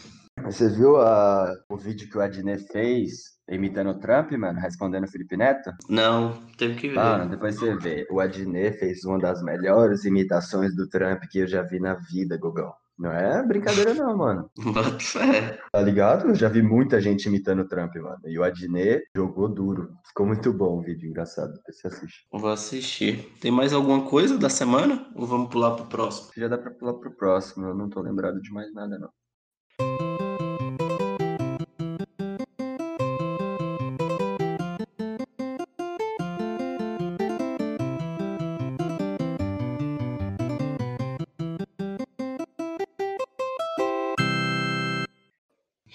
Você 0.46 0.68
viu 0.68 0.98
a, 0.98 1.54
o 1.70 1.78
vídeo 1.78 2.10
que 2.10 2.18
o 2.18 2.22
Adnet 2.22 2.66
fez 2.72 3.38
imitando 3.48 3.92
o 3.92 4.00
Trump, 4.00 4.32
mano, 4.32 4.60
respondendo 4.60 5.04
o 5.04 5.12
Felipe 5.12 5.38
Neto? 5.38 5.72
Não, 5.88 6.42
tenho 6.58 6.76
que 6.76 6.88
ver. 6.88 6.96
Mano, 6.96 7.30
depois 7.30 7.54
você 7.54 7.76
vê. 7.76 8.08
O 8.10 8.20
Adnet 8.20 8.80
fez 8.80 9.04
uma 9.04 9.20
das 9.20 9.44
melhores 9.44 10.06
imitações 10.06 10.76
do 10.76 10.90
Trump 10.90 11.22
que 11.30 11.38
eu 11.38 11.48
já 11.48 11.62
vi 11.62 11.80
na 11.80 11.94
vida, 11.94 12.36
Gogão. 12.36 12.74
Não 12.98 13.12
é 13.12 13.46
brincadeira, 13.46 13.94
não, 13.94 14.16
mano. 14.16 14.52
Fé. 15.00 15.60
Tá 15.72 15.82
ligado? 15.82 16.30
Eu 16.30 16.36
já 16.36 16.48
vi 16.48 16.62
muita 16.62 17.02
gente 17.02 17.26
imitando 17.26 17.62
o 17.62 17.68
Trump, 17.68 17.96
mano. 17.96 18.20
E 18.26 18.38
o 18.38 18.44
Adnet 18.44 19.04
jogou 19.16 19.50
duro. 19.50 19.94
Ficou 20.08 20.26
muito 20.26 20.54
bom 20.54 20.78
o 20.78 20.82
vídeo, 20.82 21.10
engraçado. 21.10 21.54
Você 21.68 21.88
assiste. 21.88 22.28
Vou 22.32 22.52
assistir. 22.52 23.34
Tem 23.40 23.52
mais 23.52 23.74
alguma 23.74 24.08
coisa 24.08 24.38
da 24.38 24.50
semana? 24.50 25.12
Ou 25.16 25.26
vamos 25.26 25.50
pular 25.50 25.76
pro 25.76 25.86
próximo? 25.86 26.32
Já 26.38 26.48
dá 26.48 26.58
pra 26.58 26.72
pular 26.72 26.94
pro 26.94 27.16
próximo. 27.16 27.66
Eu 27.66 27.76
não 27.76 27.90
tô 27.90 28.02
lembrado 28.02 28.42
de 28.42 28.52
mais 28.52 28.72
nada, 28.74 29.00
não. 29.00 29.10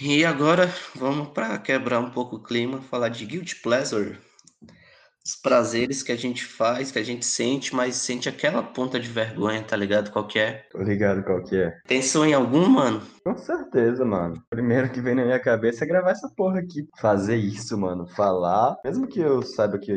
E 0.09 0.25
agora 0.25 0.73
vamos 0.95 1.31
para 1.31 1.59
quebrar 1.59 1.99
um 1.99 2.11
pouco 2.11 2.37
o 2.37 2.41
clima, 2.41 2.81
falar 2.81 3.09
de 3.09 3.27
guilt 3.27 3.61
pleasure, 3.61 4.17
os 5.27 5.35
prazeres 5.35 6.01
que 6.01 6.13
a 6.13 6.17
gente 6.17 6.45
faz, 6.45 6.93
que 6.93 6.99
a 7.01 7.03
gente 7.03 7.27
sente, 7.27 7.75
mas 7.75 7.97
sente 7.97 8.29
aquela 8.29 8.63
ponta 8.63 9.01
de 9.01 9.09
vergonha, 9.09 9.65
tá 9.65 9.77
ligado? 9.77 10.13
Qual 10.13 10.25
que 10.25 10.39
é? 10.39 10.65
Tô 10.71 10.81
ligado 10.81 11.25
qual 11.25 11.43
que 11.43 11.57
é. 11.57 11.77
Pensou 11.89 12.25
em 12.25 12.35
algum, 12.35 12.69
mano? 12.69 13.03
Com 13.25 13.37
certeza, 13.37 14.05
mano. 14.05 14.41
Primeiro 14.49 14.89
que 14.93 15.01
vem 15.01 15.17
na 15.17 15.25
minha 15.25 15.41
cabeça 15.41 15.83
é 15.83 15.89
gravar 15.89 16.13
essa 16.13 16.31
porra 16.37 16.61
aqui. 16.61 16.87
Fazer 17.01 17.35
isso, 17.35 17.77
mano. 17.77 18.07
Falar. 18.07 18.77
Mesmo 18.85 19.09
que 19.09 19.19
eu 19.19 19.43
saiba 19.43 19.77
que 19.77 19.97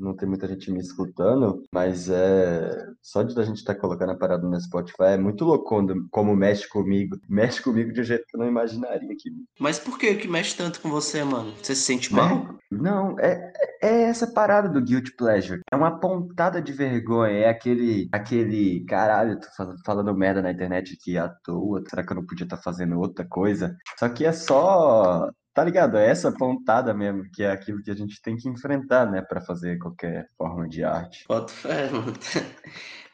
não 0.00 0.16
tem 0.16 0.28
muita 0.28 0.48
gente 0.48 0.70
me 0.70 0.80
escutando, 0.80 1.62
mas 1.72 2.08
é. 2.08 2.86
Só 3.02 3.22
de 3.22 3.38
a 3.38 3.44
gente 3.44 3.58
estar 3.58 3.74
tá 3.74 3.80
colocando 3.80 4.10
a 4.12 4.16
parada 4.16 4.46
no 4.46 4.60
Spotify 4.60 5.12
é 5.12 5.18
muito 5.18 5.44
louco 5.44 5.66
quando, 5.66 6.08
como 6.10 6.34
mexe 6.34 6.68
comigo. 6.68 7.16
Mexe 7.28 7.62
comigo 7.62 7.92
de 7.92 8.00
um 8.00 8.04
jeito 8.04 8.24
que 8.26 8.36
eu 8.36 8.40
não 8.40 8.48
imaginaria 8.48 9.08
que. 9.16 9.30
Mas 9.58 9.78
por 9.78 9.98
que 9.98 10.14
que 10.14 10.28
mexe 10.28 10.56
tanto 10.56 10.80
com 10.80 10.90
você, 10.90 11.22
mano? 11.22 11.52
Você 11.62 11.74
se 11.74 11.82
sente 11.82 12.12
mal? 12.12 12.58
Não, 12.70 13.18
é, 13.18 13.52
é 13.82 14.02
essa 14.02 14.26
parada 14.26 14.68
do 14.68 14.80
guilt 14.80 15.10
pleasure. 15.16 15.60
É 15.70 15.76
uma 15.76 15.98
pontada 15.98 16.60
de 16.60 16.72
vergonha. 16.72 17.32
É 17.32 17.48
aquele, 17.48 18.08
aquele 18.12 18.84
caralho, 18.84 19.38
tô 19.40 19.46
falando 19.84 20.14
merda 20.14 20.42
na 20.42 20.50
internet 20.50 20.96
aqui 21.00 21.16
à 21.16 21.28
toa. 21.28 21.82
Será 21.88 22.04
que 22.04 22.12
eu 22.12 22.16
não 22.16 22.26
podia 22.26 22.44
estar 22.44 22.56
tá 22.56 22.62
fazendo 22.62 22.98
outra 22.98 23.24
coisa? 23.24 23.76
Só 23.98 24.08
que 24.08 24.24
é 24.24 24.32
só 24.32 25.30
Tá 25.52 25.64
ligado? 25.64 25.96
É 25.96 26.08
essa 26.08 26.30
pontada 26.32 26.94
mesmo, 26.94 27.28
que 27.32 27.42
é 27.42 27.50
aquilo 27.50 27.82
que 27.82 27.90
a 27.90 27.96
gente 27.96 28.20
tem 28.22 28.36
que 28.36 28.48
enfrentar, 28.48 29.10
né, 29.10 29.20
para 29.20 29.40
fazer 29.40 29.78
qualquer 29.78 30.28
forma 30.36 30.68
de 30.68 30.84
arte. 30.84 31.24
Foto 31.24 31.50
fé, 31.50 31.90
mano. 31.90 32.12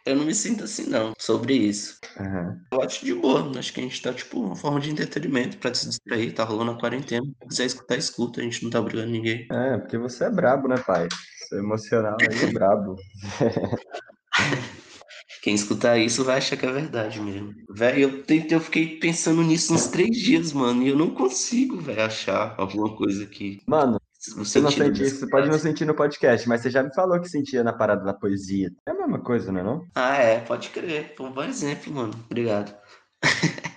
Eu 0.04 0.14
não 0.14 0.24
me 0.24 0.34
sinto 0.34 0.62
assim, 0.62 0.88
não, 0.88 1.12
sobre 1.18 1.54
isso. 1.54 1.98
Uhum. 2.20 2.60
Eu 2.70 2.82
acho 2.82 3.04
de 3.04 3.12
boa. 3.12 3.58
Acho 3.58 3.72
que 3.72 3.80
a 3.80 3.82
gente 3.82 4.00
tá, 4.00 4.12
tipo, 4.12 4.40
uma 4.40 4.54
forma 4.54 4.78
de 4.78 4.90
entretenimento 4.90 5.56
pra 5.58 5.74
se 5.74 5.88
distrair. 5.88 6.32
Tá 6.32 6.44
rolando 6.44 6.70
a 6.70 6.78
quarentena. 6.78 7.26
Se 7.42 7.48
quiser 7.48 7.64
escutar, 7.64 7.96
escuta. 7.96 8.40
A 8.40 8.44
gente 8.44 8.62
não 8.62 8.70
tá 8.70 8.80
brigando 8.80 9.10
ninguém. 9.10 9.48
É, 9.50 9.78
porque 9.78 9.98
você 9.98 10.26
é 10.26 10.30
brabo, 10.30 10.68
né, 10.68 10.76
pai? 10.78 11.08
Você 11.10 11.56
é 11.56 11.58
emocional 11.58 12.16
aí 12.20 12.48
é 12.48 12.52
brabo. 12.52 12.94
Quem 15.46 15.54
escutar 15.54 15.96
isso 15.96 16.24
vai 16.24 16.38
achar 16.38 16.56
que 16.56 16.66
é 16.66 16.72
verdade 16.72 17.20
mesmo. 17.20 17.54
Velho, 17.70 18.24
eu, 18.28 18.44
eu 18.50 18.58
fiquei 18.58 18.98
pensando 18.98 19.42
nisso 19.42 19.72
uns 19.72 19.86
três 19.86 20.16
dias, 20.16 20.52
mano, 20.52 20.82
e 20.82 20.88
eu 20.88 20.96
não 20.96 21.10
consigo, 21.10 21.76
velho, 21.76 22.02
achar 22.02 22.56
alguma 22.58 22.96
coisa 22.96 23.24
que 23.26 23.60
mano, 23.64 23.96
Você 24.38 24.60
não 24.60 24.72
sente 24.72 25.04
isso, 25.04 25.20
você 25.20 25.30
pode 25.30 25.48
não 25.48 25.56
sentir 25.56 25.84
no 25.84 25.94
podcast, 25.94 26.48
mas 26.48 26.62
você 26.62 26.68
já 26.68 26.82
me 26.82 26.92
falou 26.92 27.20
que 27.20 27.28
sentia 27.28 27.62
na 27.62 27.72
parada 27.72 28.02
da 28.02 28.12
poesia. 28.12 28.72
É 28.88 28.90
a 28.90 28.94
mesma 28.94 29.20
coisa, 29.20 29.52
não 29.52 29.60
é 29.60 29.62
não? 29.62 29.86
Ah, 29.94 30.16
é, 30.16 30.40
pode 30.40 30.68
crer. 30.70 31.14
Foi 31.16 31.26
um 31.26 31.32
bom 31.32 31.44
exemplo, 31.44 31.94
mano. 31.94 32.14
Obrigado. 32.28 32.74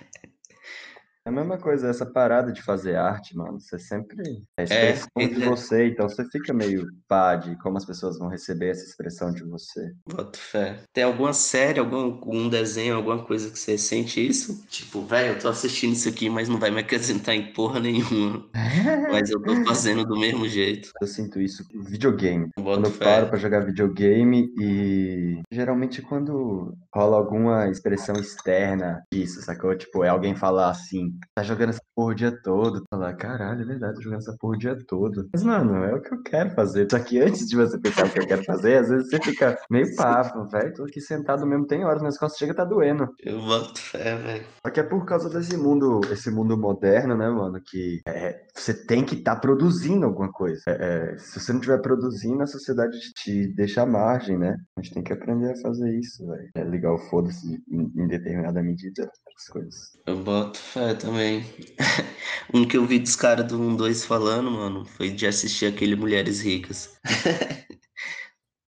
É 1.26 1.28
a 1.28 1.32
mesma 1.32 1.58
coisa, 1.58 1.88
essa 1.88 2.06
parada 2.06 2.50
de 2.50 2.62
fazer 2.62 2.96
arte, 2.96 3.36
mano. 3.36 3.60
Você 3.60 3.78
sempre 3.78 4.42
é 4.56 4.62
expressão 4.62 5.08
é, 5.18 5.26
de 5.26 5.40
você, 5.40 5.86
então 5.88 6.08
você 6.08 6.24
fica 6.30 6.52
meio 6.54 6.86
pá 7.06 7.36
de 7.36 7.56
como 7.58 7.76
as 7.76 7.84
pessoas 7.84 8.18
vão 8.18 8.28
receber 8.28 8.70
essa 8.70 8.84
expressão 8.84 9.30
de 9.30 9.44
você. 9.44 9.92
Boto 10.08 10.38
fé. 10.38 10.78
Tem 10.94 11.04
alguma 11.04 11.34
série, 11.34 11.78
algum 11.78 12.18
um 12.26 12.48
desenho, 12.48 12.96
alguma 12.96 13.22
coisa 13.22 13.50
que 13.50 13.58
você 13.58 13.76
sente 13.76 14.26
isso? 14.26 14.64
Tipo, 14.68 15.02
velho, 15.02 15.34
eu 15.34 15.38
tô 15.38 15.48
assistindo 15.48 15.92
isso 15.92 16.08
aqui, 16.08 16.30
mas 16.30 16.48
não 16.48 16.58
vai 16.58 16.70
me 16.70 16.80
acrescentar 16.80 17.34
em 17.34 17.52
porra 17.52 17.80
nenhuma. 17.80 18.48
mas 19.12 19.30
eu 19.30 19.42
tô 19.42 19.62
fazendo 19.64 20.06
do 20.06 20.18
mesmo 20.18 20.48
jeito. 20.48 20.90
Eu 21.02 21.06
sinto 21.06 21.38
isso 21.38 21.64
videogame. 21.74 22.48
Boto 22.56 22.80
quando 22.80 22.84
eu 22.86 22.92
fé. 22.92 23.04
paro 23.04 23.28
pra 23.28 23.38
jogar 23.38 23.60
videogame 23.60 24.50
e 24.58 25.42
geralmente 25.52 26.00
quando 26.00 26.74
rola 26.94 27.18
alguma 27.18 27.68
expressão 27.68 28.16
externa 28.16 29.02
disso, 29.12 29.42
sacou? 29.42 29.76
Tipo, 29.76 30.02
é 30.02 30.08
alguém 30.08 30.34
falar 30.34 30.70
assim, 30.70 31.09
tá 31.34 31.42
jogando 31.42 31.70
essa 31.70 31.82
porra 31.94 32.12
o 32.12 32.14
dia 32.14 32.42
todo. 32.42 32.84
Falar, 32.90 33.14
caralho, 33.14 33.62
é 33.62 33.64
verdade, 33.64 34.02
jogando 34.02 34.20
essa 34.20 34.36
porra 34.38 34.54
o 34.54 34.58
dia 34.58 34.78
todo. 34.86 35.28
Mas, 35.32 35.42
mano, 35.42 35.76
é 35.84 35.94
o 35.94 36.00
que 36.00 36.12
eu 36.12 36.22
quero 36.22 36.50
fazer. 36.50 36.88
Só 36.90 36.98
que 36.98 37.20
antes 37.20 37.48
de 37.48 37.56
você 37.56 37.78
pensar 37.78 38.06
o 38.06 38.10
que 38.10 38.20
eu 38.20 38.26
quero 38.26 38.44
fazer, 38.44 38.78
às 38.78 38.88
vezes 38.88 39.08
você 39.08 39.20
fica 39.20 39.58
meio 39.70 39.94
papo, 39.96 40.46
velho. 40.48 40.74
Tô 40.74 40.84
aqui 40.84 41.00
sentado 41.00 41.46
mesmo, 41.46 41.66
tem 41.66 41.84
horas, 41.84 42.02
mas 42.02 42.18
quando 42.18 42.36
chega 42.36 42.54
tá 42.54 42.64
doendo. 42.64 43.08
Eu 43.20 43.40
boto 43.40 43.80
fé, 43.80 44.16
velho. 44.16 44.46
Só 44.64 44.72
que 44.72 44.80
é 44.80 44.82
por 44.82 45.04
causa 45.04 45.28
desse 45.28 45.56
mundo, 45.56 46.00
esse 46.10 46.30
mundo 46.30 46.56
moderno, 46.56 47.16
né, 47.16 47.28
mano? 47.28 47.60
Que 47.60 48.00
é, 48.06 48.42
você 48.54 48.74
tem 48.74 49.04
que 49.04 49.16
estar 49.16 49.34
tá 49.34 49.40
produzindo 49.40 50.06
alguma 50.06 50.30
coisa. 50.30 50.62
É, 50.66 51.12
é, 51.12 51.18
se 51.18 51.40
você 51.40 51.52
não 51.52 51.60
estiver 51.60 51.80
produzindo, 51.80 52.42
a 52.42 52.46
sociedade 52.46 52.98
te 53.14 53.46
deixa 53.54 53.82
à 53.82 53.86
margem, 53.86 54.38
né? 54.38 54.56
A 54.76 54.82
gente 54.82 54.94
tem 54.94 55.02
que 55.02 55.12
aprender 55.12 55.52
a 55.52 55.60
fazer 55.60 55.90
isso, 55.98 56.26
velho. 56.26 56.50
É 56.54 56.64
ligar 56.64 56.92
o 56.92 56.98
foda-se 56.98 57.62
em, 57.70 57.92
em 57.96 58.06
determinada 58.06 58.62
medida 58.62 59.10
as 59.36 59.48
coisas. 59.48 59.98
Eu 60.06 60.22
boto 60.22 60.58
fé 60.58 60.94
também. 61.00 61.44
um 62.54 62.66
que 62.66 62.76
eu 62.76 62.86
vi 62.86 62.98
dos 62.98 63.16
caras 63.16 63.46
do 63.46 63.58
1-2 63.60 64.04
falando, 64.04 64.50
mano, 64.50 64.84
foi 64.84 65.10
de 65.10 65.26
assistir 65.26 65.66
aquele 65.66 65.96
Mulheres 65.96 66.40
Ricas. 66.42 66.90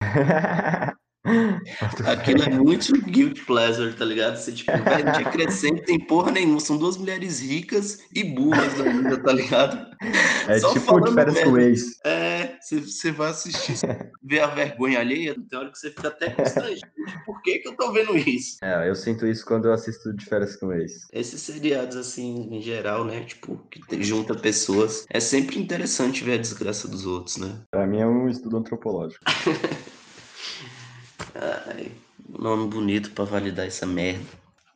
Aquilo 2.06 2.42
é 2.42 2.50
muito 2.50 2.92
guilt 3.02 3.44
pleasure, 3.44 3.92
tá 3.94 4.04
ligado? 4.04 4.36
Você, 4.36 4.52
tipo, 4.52 4.70
vai 4.84 5.02
de 5.02 5.24
crescente, 5.30 5.82
tem 5.82 5.98
porra 5.98 6.30
nenhuma. 6.32 6.60
São 6.60 6.78
duas 6.78 6.96
mulheres 6.96 7.40
ricas 7.40 8.00
e 8.14 8.24
burras 8.24 8.80
ainda, 8.80 9.16
tá 9.22 9.32
ligado? 9.32 9.88
É 10.48 10.58
Só 10.58 10.72
tipo 10.72 11.00
de 11.00 11.12
férias 11.12 11.40
com 11.42 11.58
ex. 11.58 12.00
É, 12.04 12.56
você 12.62 13.10
vai 13.10 13.30
assistir, 13.30 13.74
ver 14.22 14.40
a 14.40 14.46
vergonha 14.46 15.00
alheia, 15.00 15.34
tem 15.48 15.58
hora 15.58 15.70
que 15.70 15.78
você 15.78 15.90
fica 15.90 16.08
até 16.08 16.30
constrangido. 16.30 16.86
Por 17.26 17.42
que 17.42 17.58
que 17.58 17.68
eu 17.68 17.76
tô 17.76 17.92
vendo 17.92 18.16
isso? 18.16 18.58
É, 18.62 18.88
eu 18.88 18.94
sinto 18.94 19.26
isso 19.26 19.44
quando 19.44 19.66
eu 19.66 19.72
assisto 19.72 20.14
de 20.14 20.24
férias 20.24 20.56
com 20.56 20.72
ex. 20.72 21.08
Esses 21.12 21.40
seriados, 21.40 21.96
assim, 21.96 22.48
em 22.50 22.62
geral, 22.62 23.04
né? 23.04 23.20
Tipo, 23.24 23.58
que 23.70 24.02
junta 24.02 24.34
pessoas. 24.34 25.04
É 25.10 25.20
sempre 25.20 25.58
interessante 25.58 26.22
ver 26.22 26.34
a 26.34 26.38
desgraça 26.38 26.86
dos 26.86 27.04
outros, 27.04 27.36
né? 27.38 27.60
Pra 27.70 27.86
mim 27.86 28.00
é 28.00 28.06
um 28.06 28.28
estudo 28.28 28.56
antropológico. 28.56 29.24
Ai, 31.40 31.92
nome 32.28 32.68
bonito 32.68 33.12
pra 33.12 33.24
validar 33.24 33.64
essa 33.66 33.86
merda. 33.86 34.26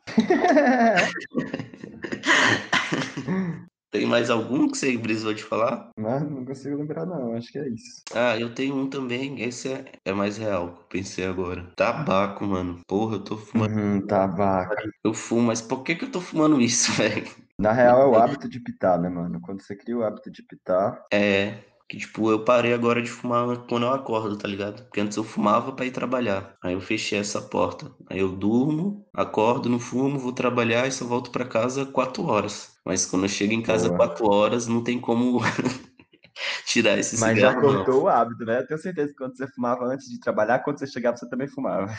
Tem 3.90 4.06
mais 4.06 4.30
algum 4.30 4.70
que 4.70 4.78
você 4.78 4.96
brisou 4.96 5.34
de 5.34 5.42
falar? 5.42 5.90
Não, 5.98 6.20
não 6.20 6.44
consigo 6.46 6.76
lembrar, 6.76 7.04
não. 7.04 7.34
Acho 7.34 7.52
que 7.52 7.58
é 7.58 7.68
isso. 7.68 8.02
Ah, 8.14 8.38
eu 8.38 8.54
tenho 8.54 8.74
um 8.74 8.88
também. 8.88 9.42
Esse 9.42 9.70
é, 9.72 9.84
é 10.04 10.12
mais 10.12 10.38
real, 10.38 10.86
pensei 10.88 11.26
agora. 11.26 11.70
Tabaco, 11.76 12.46
mano. 12.46 12.80
Porra, 12.86 13.16
eu 13.16 13.24
tô 13.24 13.36
fumando. 13.36 13.76
Uhum, 13.76 14.06
tabaco. 14.06 14.74
Eu 15.04 15.12
fumo, 15.12 15.42
mas 15.42 15.60
por 15.60 15.82
que 15.82 15.94
que 15.94 16.06
eu 16.06 16.10
tô 16.10 16.22
fumando 16.22 16.58
isso, 16.60 16.90
velho? 16.96 17.28
Na 17.58 17.72
real, 17.72 18.00
é 18.00 18.06
o 18.06 18.16
hábito 18.16 18.48
de 18.48 18.60
pitar, 18.60 18.98
né, 18.98 19.10
mano? 19.10 19.42
Quando 19.42 19.60
você 19.60 19.76
cria 19.76 19.98
o 19.98 20.02
hábito 20.02 20.30
de 20.30 20.42
pitar. 20.42 21.04
É. 21.12 21.58
Que, 21.88 21.98
tipo, 21.98 22.30
eu 22.30 22.44
parei 22.44 22.72
agora 22.72 23.02
de 23.02 23.10
fumar 23.10 23.66
quando 23.68 23.84
eu 23.84 23.92
acordo, 23.92 24.36
tá 24.36 24.48
ligado? 24.48 24.82
Porque 24.84 25.00
antes 25.00 25.16
eu 25.16 25.24
fumava 25.24 25.72
para 25.72 25.84
ir 25.84 25.90
trabalhar. 25.90 26.56
Aí 26.62 26.72
eu 26.72 26.80
fechei 26.80 27.18
essa 27.18 27.40
porta. 27.40 27.92
Aí 28.08 28.18
eu 28.18 28.30
durmo, 28.34 29.06
acordo, 29.12 29.68
não 29.68 29.78
fumo, 29.78 30.18
vou 30.18 30.32
trabalhar 30.32 30.86
e 30.86 30.92
só 30.92 31.04
volto 31.04 31.30
para 31.30 31.44
casa 31.44 31.84
quatro 31.84 32.24
horas. 32.24 32.76
Mas 32.84 33.04
quando 33.04 33.24
eu 33.24 33.28
chego 33.28 33.52
em 33.52 33.62
casa 33.62 33.88
Boa. 33.88 33.98
quatro 33.98 34.30
horas, 34.30 34.66
não 34.66 34.82
tem 34.82 35.00
como 35.00 35.40
tirar 36.66 36.98
esse 36.98 37.18
Mas 37.20 37.36
cigarro. 37.36 37.56
Mas 37.56 37.64
já 37.64 37.76
cortou 37.76 37.96
não. 37.96 38.02
o 38.04 38.08
hábito, 38.08 38.44
né? 38.44 38.60
Eu 38.60 38.66
tenho 38.66 38.80
certeza 38.80 39.08
que 39.08 39.18
quando 39.18 39.36
você 39.36 39.46
fumava 39.48 39.84
antes 39.84 40.08
de 40.08 40.18
trabalhar, 40.18 40.60
quando 40.60 40.78
você 40.78 40.86
chegava, 40.86 41.16
você 41.16 41.28
também 41.28 41.48
fumava. 41.48 41.92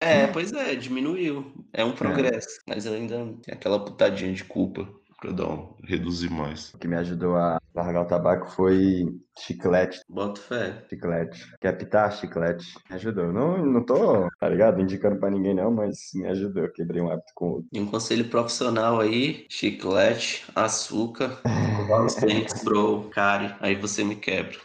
É, 0.00 0.26
pois 0.26 0.52
é, 0.52 0.74
diminuiu. 0.74 1.66
É 1.72 1.82
um 1.84 1.92
progresso. 1.92 2.60
É. 2.68 2.74
Mas 2.74 2.86
ainda 2.86 3.16
tem 3.42 3.54
aquela 3.54 3.82
putadinha 3.82 4.32
de 4.34 4.44
culpa 4.44 4.86
para 5.24 5.32
dar 5.32 5.48
um, 5.48 5.74
reduzir 5.82 6.30
mais. 6.30 6.74
O 6.74 6.78
que 6.78 6.86
me 6.86 6.96
ajudou 6.96 7.34
a 7.34 7.58
largar 7.74 8.02
o 8.02 8.06
tabaco 8.06 8.50
foi 8.50 9.06
chiclete. 9.38 10.00
Bota 10.06 10.38
fé. 10.38 10.84
Chiclete. 10.90 11.42
Quer 11.58 11.72
pitar? 11.78 12.12
Chiclete. 12.12 12.66
Me 12.90 12.96
ajudou. 12.96 13.32
Não, 13.32 13.64
não 13.64 13.82
tô, 13.82 14.28
tá 14.38 14.48
ligado? 14.48 14.82
Indicando 14.82 15.18
pra 15.18 15.30
ninguém 15.30 15.54
não, 15.54 15.70
mas 15.70 16.10
me 16.14 16.26
ajudou. 16.26 16.64
Eu 16.64 16.72
quebrei 16.72 17.00
um 17.00 17.10
hábito 17.10 17.32
com 17.34 17.46
outro. 17.52 17.68
E 17.72 17.80
um 17.80 17.86
conselho 17.86 18.28
profissional 18.28 19.00
aí, 19.00 19.46
chiclete, 19.48 20.44
açúcar, 20.54 21.40
escovar 21.46 22.04
os 22.04 22.14
dentes, 22.16 22.62
bro, 22.62 23.08
care. 23.10 23.56
Aí 23.60 23.74
você 23.74 24.04
me 24.04 24.16
quebra. 24.16 24.58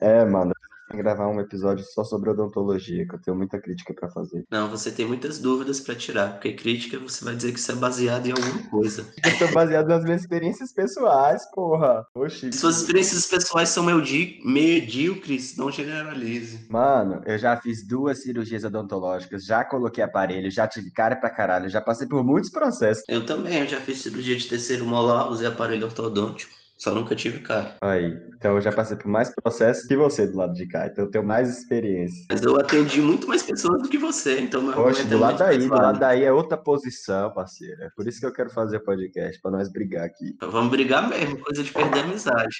É, 0.00 0.24
mano 0.24 0.53
gravar 0.94 1.28
um 1.28 1.40
episódio 1.40 1.84
só 1.84 2.04
sobre 2.04 2.30
odontologia, 2.30 3.06
que 3.06 3.14
eu 3.14 3.20
tenho 3.20 3.36
muita 3.36 3.60
crítica 3.60 3.94
para 3.94 4.08
fazer. 4.08 4.44
Não, 4.50 4.68
você 4.68 4.90
tem 4.90 5.06
muitas 5.06 5.38
dúvidas 5.38 5.80
para 5.80 5.94
tirar, 5.94 6.32
porque 6.32 6.52
crítica 6.52 6.98
você 6.98 7.24
vai 7.24 7.34
dizer 7.34 7.52
que 7.52 7.58
isso 7.58 7.72
é 7.72 7.74
baseado 7.74 8.26
em 8.26 8.32
alguma 8.32 8.70
coisa. 8.70 9.06
Eu 9.24 9.38
tô 9.38 9.52
baseado 9.52 9.88
nas 9.88 10.04
minhas 10.04 10.22
experiências 10.22 10.72
pessoais, 10.72 11.44
porra. 11.52 12.06
Oxi. 12.14 12.52
Suas 12.52 12.78
experiências 12.78 13.26
pessoais 13.26 13.68
são 13.68 13.84
medíocres, 13.84 15.56
não 15.56 15.70
generalize. 15.70 16.66
Mano, 16.68 17.22
eu 17.26 17.38
já 17.38 17.56
fiz 17.56 17.86
duas 17.86 18.22
cirurgias 18.22 18.64
odontológicas, 18.64 19.44
já 19.44 19.64
coloquei 19.64 20.02
aparelho, 20.02 20.50
já 20.50 20.66
tive 20.66 20.90
cara 20.90 21.16
pra 21.16 21.30
caralho, 21.30 21.68
já 21.68 21.80
passei 21.80 22.06
por 22.06 22.24
muitos 22.24 22.50
processos. 22.50 23.04
Eu 23.08 23.26
também, 23.26 23.60
eu 23.60 23.66
já 23.66 23.80
fiz 23.80 23.98
cirurgia 23.98 24.36
de 24.36 24.48
terceiro 24.48 24.84
molar, 24.84 25.30
usei 25.30 25.46
aparelho 25.46 25.86
ortodôntico. 25.86 26.63
Só 26.76 26.94
nunca 26.94 27.14
tive 27.14 27.40
cara. 27.40 27.76
Aí, 27.80 28.18
então 28.36 28.56
eu 28.56 28.60
já 28.60 28.72
passei 28.72 28.96
por 28.96 29.08
mais 29.08 29.34
processos 29.34 29.86
que 29.86 29.96
você 29.96 30.26
do 30.26 30.36
lado 30.36 30.54
de 30.54 30.66
cá, 30.66 30.86
então 30.86 31.04
eu 31.04 31.10
tenho 31.10 31.24
mais 31.24 31.48
experiência. 31.48 32.26
Mas 32.28 32.42
eu 32.42 32.56
atendi 32.58 33.00
muito 33.00 33.28
mais 33.28 33.42
pessoas 33.42 33.82
do 33.82 33.88
que 33.88 33.96
você, 33.96 34.40
então 34.40 34.60
meu 34.62 34.74
Poxa, 34.74 35.04
do 35.04 35.18
lado 35.18 35.38
daí, 35.38 35.58
do 35.58 35.74
lado 35.74 35.98
daí 35.98 36.24
é 36.24 36.32
outra 36.32 36.56
posição, 36.56 37.32
parceiro. 37.32 37.82
É 37.82 37.90
por 37.96 38.06
isso 38.06 38.20
que 38.20 38.26
eu 38.26 38.32
quero 38.32 38.50
fazer 38.50 38.80
podcast, 38.80 39.40
pra 39.40 39.50
nós 39.50 39.70
brigar 39.70 40.04
aqui. 40.04 40.30
Então, 40.34 40.50
vamos 40.50 40.70
brigar 40.70 41.08
mesmo, 41.08 41.38
coisa 41.38 41.62
de 41.62 41.72
perder 41.72 42.00
a 42.00 42.02
amizade. 42.02 42.56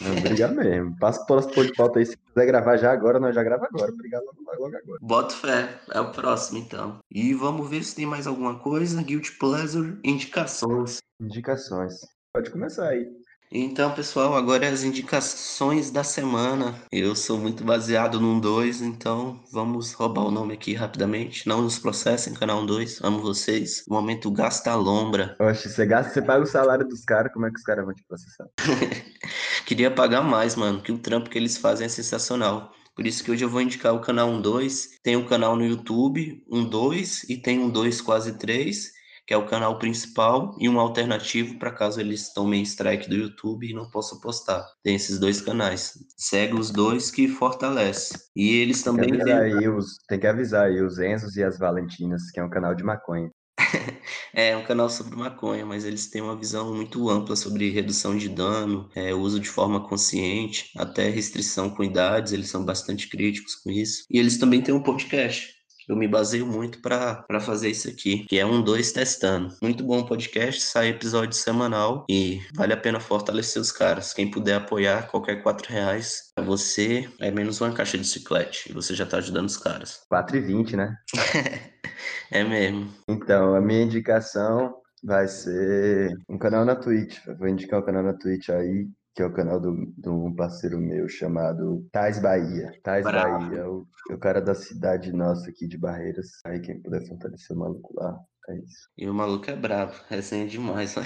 Não, 0.00 0.20
brigar 0.20 0.52
mesmo. 0.52 0.96
Passa 0.98 1.24
por 1.24 1.38
as 1.38 1.46
de 1.46 1.72
pauta 1.72 1.98
aí. 1.98 2.06
Se 2.06 2.16
quiser 2.16 2.46
gravar 2.46 2.76
já 2.76 2.92
agora, 2.92 3.18
nós 3.18 3.34
já 3.34 3.42
grava 3.42 3.66
agora. 3.66 3.92
Brigar 3.92 4.20
logo, 4.20 4.36
logo 4.62 4.76
agora. 4.76 4.98
Boto 5.00 5.34
fé. 5.34 5.80
É 5.90 6.00
o 6.00 6.10
próximo, 6.10 6.58
então. 6.58 6.98
E 7.10 7.32
vamos 7.34 7.68
ver 7.68 7.82
se 7.82 7.94
tem 7.96 8.06
mais 8.06 8.26
alguma 8.26 8.58
coisa. 8.58 9.02
Guilty 9.02 9.32
Pleasure, 9.38 9.98
indicações. 10.04 10.98
Indicações. 11.20 11.94
Pode 12.34 12.50
começar 12.50 12.88
aí. 12.88 13.06
Então, 13.54 13.92
pessoal, 13.92 14.34
agora 14.34 14.64
é 14.64 14.70
as 14.70 14.82
indicações 14.82 15.90
da 15.90 16.02
semana. 16.02 16.74
Eu 16.90 17.14
sou 17.14 17.36
muito 17.36 17.62
baseado 17.62 18.18
num 18.18 18.40
2, 18.40 18.80
então 18.80 19.38
vamos 19.52 19.92
roubar 19.92 20.22
o 20.22 20.30
nome 20.30 20.54
aqui 20.54 20.72
rapidamente. 20.72 21.46
Não 21.46 21.60
nos 21.60 21.78
processem, 21.78 22.32
canal 22.32 22.64
2. 22.64 23.02
Amo 23.02 23.20
vocês. 23.20 23.84
O 23.86 23.92
momento 23.92 24.30
gasta 24.30 24.70
a 24.70 24.74
lombra. 24.74 25.36
Oxe, 25.38 25.68
você 25.68 25.84
gasta, 25.84 26.14
você 26.14 26.22
paga 26.22 26.42
o 26.42 26.46
salário 26.46 26.88
dos 26.88 27.04
caras, 27.04 27.30
como 27.30 27.44
é 27.44 27.50
que 27.50 27.58
os 27.58 27.62
caras 27.62 27.84
vão 27.84 27.92
te 27.92 28.02
processar? 28.04 28.46
Queria 29.66 29.90
pagar 29.90 30.22
mais, 30.22 30.56
mano, 30.56 30.80
que 30.80 30.90
o 30.90 30.98
trampo 30.98 31.28
que 31.28 31.36
eles 31.36 31.58
fazem 31.58 31.84
é 31.84 31.90
sensacional. 31.90 32.72
Por 32.96 33.06
isso 33.06 33.22
que 33.22 33.30
hoje 33.30 33.44
eu 33.44 33.50
vou 33.50 33.60
indicar 33.60 33.94
o 33.94 34.00
canal 34.00 34.40
12. 34.40 34.98
Tem 35.02 35.14
um 35.14 35.26
canal 35.26 35.56
no 35.56 35.66
YouTube, 35.66 36.42
um 36.50 36.64
2, 36.64 37.24
e 37.28 37.36
tem 37.36 37.58
um 37.58 37.68
2 37.68 38.00
quase 38.00 38.32
3 38.38 39.01
que 39.32 39.34
é 39.34 39.38
o 39.38 39.46
canal 39.46 39.78
principal, 39.78 40.54
e 40.60 40.68
um 40.68 40.78
alternativo 40.78 41.58
para 41.58 41.72
caso 41.72 41.98
eles 41.98 42.34
tomem 42.34 42.60
strike 42.62 43.08
do 43.08 43.16
YouTube 43.16 43.66
e 43.66 43.72
não 43.72 43.88
possam 43.88 44.20
postar. 44.20 44.62
Tem 44.82 44.94
esses 44.94 45.18
dois 45.18 45.40
canais. 45.40 45.94
Segue 46.18 46.52
os 46.52 46.70
dois 46.70 47.10
que 47.10 47.26
fortalece. 47.26 48.12
E 48.36 48.56
eles 48.56 48.82
também. 48.82 49.08
Tem 49.08 49.24
que 49.24 49.30
avisar, 49.30 49.42
aí, 49.42 49.68
os, 49.68 49.96
tem 50.06 50.20
que 50.20 50.26
avisar 50.26 50.66
aí 50.66 50.82
os 50.82 50.98
Enzos 50.98 51.34
e 51.38 51.42
as 51.42 51.58
Valentinas, 51.58 52.30
que 52.30 52.40
é 52.40 52.44
um 52.44 52.50
canal 52.50 52.74
de 52.74 52.84
maconha. 52.84 53.30
é 54.34 54.54
um 54.54 54.64
canal 54.64 54.90
sobre 54.90 55.16
maconha, 55.16 55.64
mas 55.64 55.86
eles 55.86 56.10
têm 56.10 56.20
uma 56.20 56.36
visão 56.36 56.74
muito 56.74 57.08
ampla 57.08 57.34
sobre 57.34 57.70
redução 57.70 58.14
de 58.14 58.28
dano, 58.28 58.90
é, 58.94 59.14
uso 59.14 59.40
de 59.40 59.48
forma 59.48 59.88
consciente, 59.88 60.70
até 60.76 61.08
restrição 61.08 61.70
com 61.70 61.82
idades, 61.82 62.34
eles 62.34 62.50
são 62.50 62.66
bastante 62.66 63.08
críticos 63.08 63.54
com 63.54 63.70
isso. 63.70 64.04
E 64.10 64.18
eles 64.18 64.36
também 64.36 64.60
têm 64.60 64.74
um 64.74 64.82
podcast 64.82 65.61
eu 65.88 65.96
me 65.96 66.06
baseio 66.06 66.46
muito 66.46 66.80
para 66.80 67.40
fazer 67.40 67.70
isso 67.70 67.88
aqui, 67.88 68.24
que 68.26 68.38
é 68.38 68.46
um 68.46 68.62
dois 68.62 68.92
testando. 68.92 69.54
Muito 69.62 69.84
bom 69.84 70.04
podcast, 70.04 70.60
sai 70.62 70.88
episódio 70.88 71.36
semanal 71.36 72.04
e 72.08 72.40
vale 72.54 72.72
a 72.72 72.76
pena 72.76 73.00
fortalecer 73.00 73.60
os 73.60 73.72
caras. 73.72 74.12
Quem 74.12 74.30
puder 74.30 74.56
apoiar, 74.56 75.08
qualquer 75.08 75.42
quatro 75.42 75.70
reais 75.70 76.32
pra 76.34 76.44
você 76.44 77.08
é 77.20 77.30
menos 77.30 77.60
uma 77.60 77.72
caixa 77.72 77.98
de 77.98 78.06
chiclete 78.06 78.70
e 78.70 78.72
você 78.72 78.94
já 78.94 79.06
tá 79.06 79.18
ajudando 79.18 79.46
os 79.46 79.56
caras. 79.56 80.02
4,20, 80.12 80.76
né? 80.76 80.96
é 82.30 82.44
mesmo. 82.44 82.92
Então, 83.08 83.54
a 83.54 83.60
minha 83.60 83.82
indicação 83.82 84.74
vai 85.02 85.26
ser 85.26 86.16
um 86.28 86.38
canal 86.38 86.64
na 86.64 86.76
Twitch. 86.76 87.18
Eu 87.26 87.36
vou 87.36 87.48
indicar 87.48 87.80
o 87.80 87.82
um 87.82 87.86
canal 87.86 88.02
na 88.02 88.14
Twitch 88.14 88.50
aí, 88.50 88.88
que 89.14 89.22
é 89.22 89.26
o 89.26 89.32
canal 89.32 89.60
do, 89.60 89.92
de 89.96 90.08
um 90.08 90.34
parceiro 90.34 90.78
meu 90.78 91.08
chamado 91.08 91.86
Tais 91.92 92.18
Bahia. 92.18 92.72
Tais 92.82 93.04
Bravo. 93.04 93.46
Bahia, 93.46 93.70
o, 93.70 93.86
o 94.10 94.18
cara 94.18 94.40
da 94.40 94.54
cidade 94.54 95.12
nossa 95.12 95.50
aqui 95.50 95.66
de 95.66 95.76
Barreiras. 95.76 96.40
Aí 96.44 96.60
quem 96.60 96.80
puder 96.80 97.06
fortalecer 97.06 97.56
o 97.56 97.60
maluco 97.60 97.94
lá, 97.94 98.18
é 98.48 98.58
isso. 98.58 98.88
E 98.98 99.08
o 99.08 99.14
maluco 99.14 99.50
é 99.50 99.56
brabo, 99.56 99.92
resenha 100.08 100.46
demais, 100.46 100.96
né? 100.96 101.04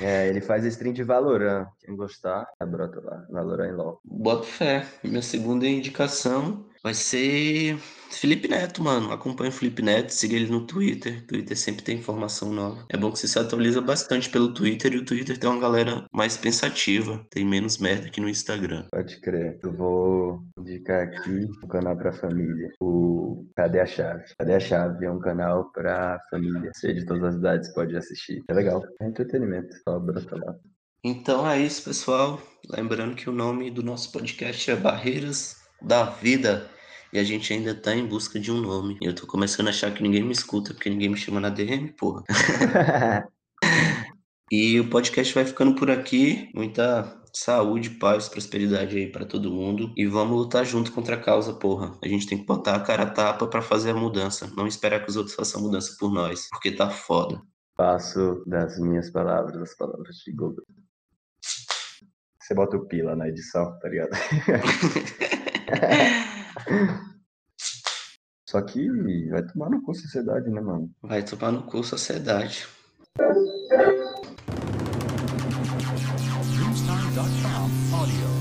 É, 0.00 0.28
ele 0.28 0.40
faz 0.40 0.64
stream 0.64 0.92
de 0.92 1.02
Valorant. 1.02 1.68
Quem 1.80 1.96
gostar, 1.96 2.46
brota 2.66 3.00
lá, 3.00 3.26
Valorant 3.30 3.68
em 3.68 3.74
LOL. 3.74 4.00
Boto 4.04 4.46
fé. 4.46 4.86
Minha 5.04 5.22
segunda 5.22 5.66
indicação 5.66 6.69
vai 6.82 6.94
ser 6.94 7.78
Felipe 8.10 8.48
Neto, 8.48 8.82
mano. 8.82 9.12
Acompanha 9.12 9.50
o 9.50 9.52
Felipe 9.52 9.82
Neto, 9.82 10.10
siga 10.10 10.34
ele 10.34 10.50
no 10.50 10.66
Twitter. 10.66 11.24
Twitter 11.26 11.56
sempre 11.56 11.82
tem 11.82 11.98
informação 11.98 12.52
nova. 12.52 12.84
É 12.88 12.96
bom 12.96 13.10
que 13.10 13.18
você 13.18 13.28
se 13.28 13.38
atualiza 13.38 13.80
bastante 13.80 14.28
pelo 14.28 14.52
Twitter 14.52 14.92
e 14.92 14.98
o 14.98 15.04
Twitter 15.04 15.38
tem 15.38 15.48
uma 15.48 15.60
galera 15.60 16.04
mais 16.12 16.36
pensativa. 16.36 17.24
Tem 17.30 17.44
menos 17.44 17.78
merda 17.78 18.10
que 18.10 18.20
no 18.20 18.28
Instagram. 18.28 18.86
Pode 18.90 19.20
crer. 19.20 19.58
Eu 19.62 19.72
vou 19.72 20.42
indicar 20.58 21.02
aqui 21.02 21.48
o 21.62 21.66
um 21.66 21.68
canal 21.68 21.96
pra 21.96 22.12
família. 22.12 22.70
O 22.80 23.46
Cadê 23.56 23.80
a 23.80 23.86
Chave? 23.86 24.24
Cadê 24.38 24.54
a 24.54 24.60
Chave? 24.60 25.06
É 25.06 25.10
um 25.10 25.20
canal 25.20 25.70
pra 25.72 26.20
família. 26.30 26.70
Você 26.74 26.92
de 26.92 27.06
todas 27.06 27.22
as 27.24 27.34
idades 27.36 27.72
pode 27.72 27.96
assistir. 27.96 28.42
É 28.48 28.54
legal. 28.54 28.82
É 29.00 29.06
entretenimento. 29.06 29.74
Só 29.88 29.98
brota 29.98 30.36
lá. 30.36 30.56
Então 31.02 31.48
é 31.48 31.58
isso, 31.58 31.84
pessoal. 31.84 32.40
Lembrando 32.68 33.16
que 33.16 33.30
o 33.30 33.32
nome 33.32 33.70
do 33.70 33.82
nosso 33.82 34.12
podcast 34.12 34.70
é 34.70 34.76
Barreiras 34.76 35.59
da 35.82 36.04
Vida. 36.04 36.70
E 37.12 37.18
a 37.18 37.24
gente 37.24 37.52
ainda 37.52 37.74
tá 37.74 37.94
em 37.94 38.06
busca 38.06 38.38
de 38.38 38.52
um 38.52 38.60
nome. 38.60 38.96
Eu 39.02 39.14
tô 39.14 39.26
começando 39.26 39.66
a 39.66 39.70
achar 39.70 39.92
que 39.92 40.02
ninguém 40.02 40.22
me 40.22 40.32
escuta, 40.32 40.72
porque 40.72 40.88
ninguém 40.88 41.08
me 41.08 41.16
chama 41.16 41.40
na 41.40 41.48
DM, 41.48 41.92
porra. 41.94 42.22
e 44.50 44.78
o 44.78 44.88
podcast 44.88 45.34
vai 45.34 45.44
ficando 45.44 45.74
por 45.74 45.90
aqui. 45.90 46.48
Muita 46.54 47.20
saúde, 47.32 47.90
paz, 47.90 48.28
prosperidade 48.28 48.96
aí 48.96 49.10
para 49.10 49.24
todo 49.24 49.50
mundo. 49.50 49.92
E 49.96 50.06
vamos 50.06 50.36
lutar 50.36 50.64
junto 50.64 50.92
contra 50.92 51.16
a 51.16 51.20
causa, 51.20 51.52
porra. 51.52 51.98
A 52.02 52.06
gente 52.06 52.28
tem 52.28 52.38
que 52.38 52.46
botar 52.46 52.76
a 52.76 52.80
cara 52.80 53.02
a 53.02 53.10
tapa 53.10 53.46
para 53.48 53.60
fazer 53.60 53.90
a 53.90 53.94
mudança. 53.94 54.48
Não 54.56 54.66
esperar 54.66 55.02
que 55.02 55.10
os 55.10 55.16
outros 55.16 55.34
façam 55.34 55.60
a 55.60 55.64
mudança 55.64 55.96
por 55.98 56.12
nós, 56.12 56.48
porque 56.50 56.70
tá 56.70 56.90
foda. 56.90 57.42
Passo 57.76 58.44
das 58.46 58.78
minhas 58.78 59.10
palavras 59.10 59.60
as 59.60 59.74
palavras 59.76 60.16
de 60.24 60.32
Google. 60.32 60.64
Você 62.40 62.54
bota 62.54 62.76
o 62.76 62.86
pila 62.86 63.16
na 63.16 63.28
edição, 63.28 63.78
tá 63.80 63.88
ligado? 63.88 64.10
Só 68.48 68.60
que 68.62 68.90
vai 69.30 69.42
tomar 69.46 69.70
no 69.70 69.82
cu 69.82 69.94
sociedade, 69.94 70.50
né, 70.50 70.60
mano? 70.60 70.90
Vai 71.00 71.22
tomar 71.22 71.52
no 71.52 71.62
cu 71.62 71.82
sociedade. 71.84 72.66
Audio 77.92 78.39